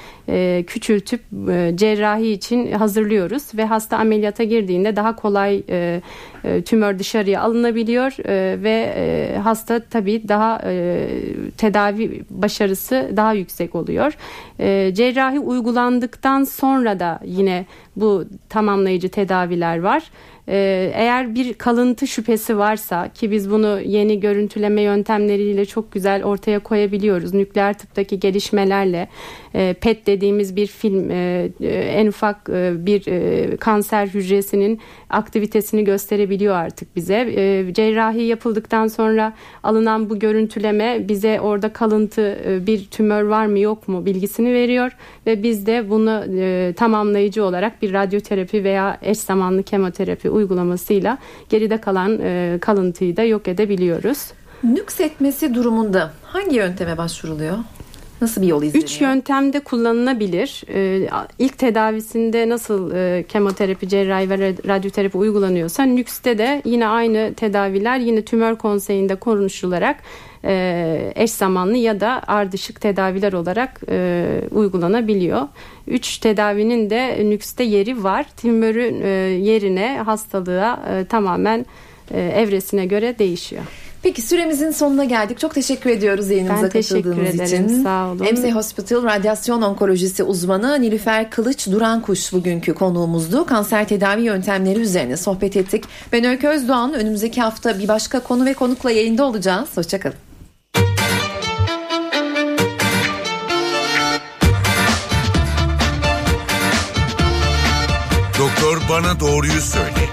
küçültüp 0.67 1.21
cerrahi 1.75 2.33
için 2.33 2.73
hazırlıyoruz 2.73 3.43
ve 3.55 3.65
hasta 3.65 3.99
ameliyata 3.99 4.45
girdiğinde 4.45 4.97
daha 4.97 5.17
kolay 5.17 5.63
tümör 6.67 6.99
dışarıya 6.99 7.41
alınabiliyor 7.43 8.29
e, 8.29 8.63
ve 8.63 8.95
e, 8.97 9.39
hasta 9.39 9.81
tabii 9.81 10.29
daha 10.29 10.61
e, 10.65 11.09
tedavi 11.57 12.25
başarısı 12.31 13.11
daha 13.17 13.33
yüksek 13.33 13.75
oluyor. 13.75 14.13
E, 14.59 14.95
cerrahi 14.95 15.39
uygulandıktan 15.39 16.45
sonra 16.45 17.01
da 17.01 17.21
yine 17.25 17.67
bu 17.97 18.25
tamamlayıcı 18.49 19.09
tedaviler 19.09 19.81
var. 19.81 20.03
Ee, 20.49 20.93
eğer 20.95 21.35
bir 21.35 21.55
kalıntı 21.55 22.07
şüphesi 22.07 22.59
varsa 22.59 23.09
ki 23.09 23.31
biz 23.31 23.51
bunu 23.51 23.81
yeni 23.81 24.21
görüntüleme 24.21 24.83
yöntemleriyle 24.83 25.65
çok 25.65 25.93
güzel 25.93 26.25
ortaya 26.25 26.59
koyabiliyoruz. 26.59 27.35
Nükleer 27.35 27.79
tıptaki 27.79 28.21
gelişmelerle 28.21 29.09
e, 29.57 29.75
PET 29.81 30.07
dediğimiz 30.07 30.57
bir 30.57 30.67
film 30.67 31.11
e, 31.11 31.49
e, 31.61 31.67
en 31.69 32.07
ufak 32.07 32.49
bir 32.87 33.07
kanser 33.57 34.07
hücresinin 34.07 34.81
aktivitesini 35.11 35.85
gösterebiliyor 35.85 36.55
artık 36.55 36.97
bize. 36.97 37.17
Cerrahi 37.73 38.23
yapıldıktan 38.23 38.87
sonra 38.87 39.33
alınan 39.63 40.11
bu 40.11 40.19
görüntüleme 40.19 41.09
bize 41.09 41.41
orada 41.41 41.73
kalıntı 41.73 42.39
bir 42.67 42.85
tümör 42.85 43.23
var 43.23 43.47
mı 43.47 43.59
yok 43.59 43.89
mu 43.89 44.07
bilgisini 44.07 44.53
veriyor 44.53 44.97
ve 45.27 45.43
biz 45.43 45.67
de 45.67 45.91
bunu 45.91 46.25
tamamlayıcı 46.75 47.45
olarak 47.45 47.83
bir 47.83 47.93
radyoterapi 47.93 48.65
veya 48.65 48.99
eş 49.03 49.19
zamanlı 49.19 49.63
kemoterapi 49.63 50.31
uygulamasıyla 50.37 51.19
geride 51.49 51.81
kalan 51.81 52.19
e, 52.23 52.59
kalıntıyı 52.61 53.17
da 53.17 53.23
yok 53.23 53.49
edebiliyoruz. 53.49 54.19
Nüksetmesi 54.65 55.55
durumunda 55.55 56.13
hangi 56.25 56.57
yönteme 56.57 56.99
başvuruluyor? 56.99 57.59
Nasıl 58.21 58.43
bir 58.43 58.47
yol 58.47 58.63
izleniyor? 58.63 58.89
Üç 58.89 59.01
yöntemde 59.01 59.61
kullanılabilir. 59.61 60.63
Ee, 60.69 61.09
ilk 61.39 61.59
tedavisinde 61.59 62.49
nasıl 62.49 62.95
e, 62.95 63.25
kemoterapi, 63.29 63.89
cerrahi 63.89 64.31
ve 64.31 64.55
radyoterapi 64.69 65.19
uygulanıyorsa 65.19 65.83
NÜKS'te 65.83 66.39
de 66.39 66.63
yine 66.65 66.87
aynı 66.87 67.35
tedaviler 67.35 67.99
yine 67.99 68.25
tümör 68.25 68.57
konseyinde 68.57 69.15
konuşularak 69.15 69.97
e, 70.45 71.13
eş 71.17 71.31
zamanlı 71.31 71.77
ya 71.77 72.01
da 72.01 72.23
ardışık 72.27 72.81
tedaviler 72.81 73.33
olarak 73.33 73.81
e, 73.89 74.27
uygulanabiliyor. 74.51 75.43
Üç 75.87 76.19
tedavinin 76.19 76.91
de 76.91 77.31
NÜKS'te 77.31 77.65
yeri 77.65 78.05
var. 78.05 78.27
Tümörün 78.37 79.01
e, 79.01 79.09
yerine 79.49 80.03
hastalığa 80.05 80.83
e, 80.91 81.05
tamamen 81.05 81.67
e, 82.11 82.21
evresine 82.21 82.87
göre 82.87 83.19
değişiyor. 83.19 83.86
Peki 84.03 84.23
süremizin 84.23 84.71
sonuna 84.71 85.05
geldik. 85.05 85.39
Çok 85.39 85.55
teşekkür 85.55 85.91
ediyoruz 85.91 86.31
yayınımıza 86.31 86.63
ben 86.63 86.71
teşekkür 86.71 87.03
katıldığınız 87.11 87.35
ederim. 87.35 87.67
için. 87.67 87.83
Sağ 87.83 88.07
olun. 88.07 88.19
MC 88.33 88.51
Hospital 88.53 89.03
Radyasyon 89.05 89.63
Onkolojisi 89.63 90.23
uzmanı 90.23 90.83
Nilüfer 90.83 91.31
Kılıç 91.31 91.67
Durankuş 91.71 92.33
bugünkü 92.33 92.75
konuğumuzdu. 92.75 93.47
Kanser 93.47 93.89
tedavi 93.89 94.23
yöntemleri 94.23 94.81
üzerine 94.81 95.17
sohbet 95.17 95.57
ettik. 95.57 95.85
Ben 96.13 96.25
Öykü 96.25 96.49
Özdoğan. 96.49 96.95
Önümüzdeki 96.95 97.41
hafta 97.41 97.79
bir 97.79 97.89
başka 97.89 98.21
konu 98.21 98.45
ve 98.45 98.55
konukla 98.55 98.91
yayında 98.91 99.25
olacağız. 99.25 99.69
Hoşçakalın. 99.75 100.17
Doktor 108.39 108.83
bana 108.91 109.21
doğruyu 109.21 109.61
söyle. 109.61 110.06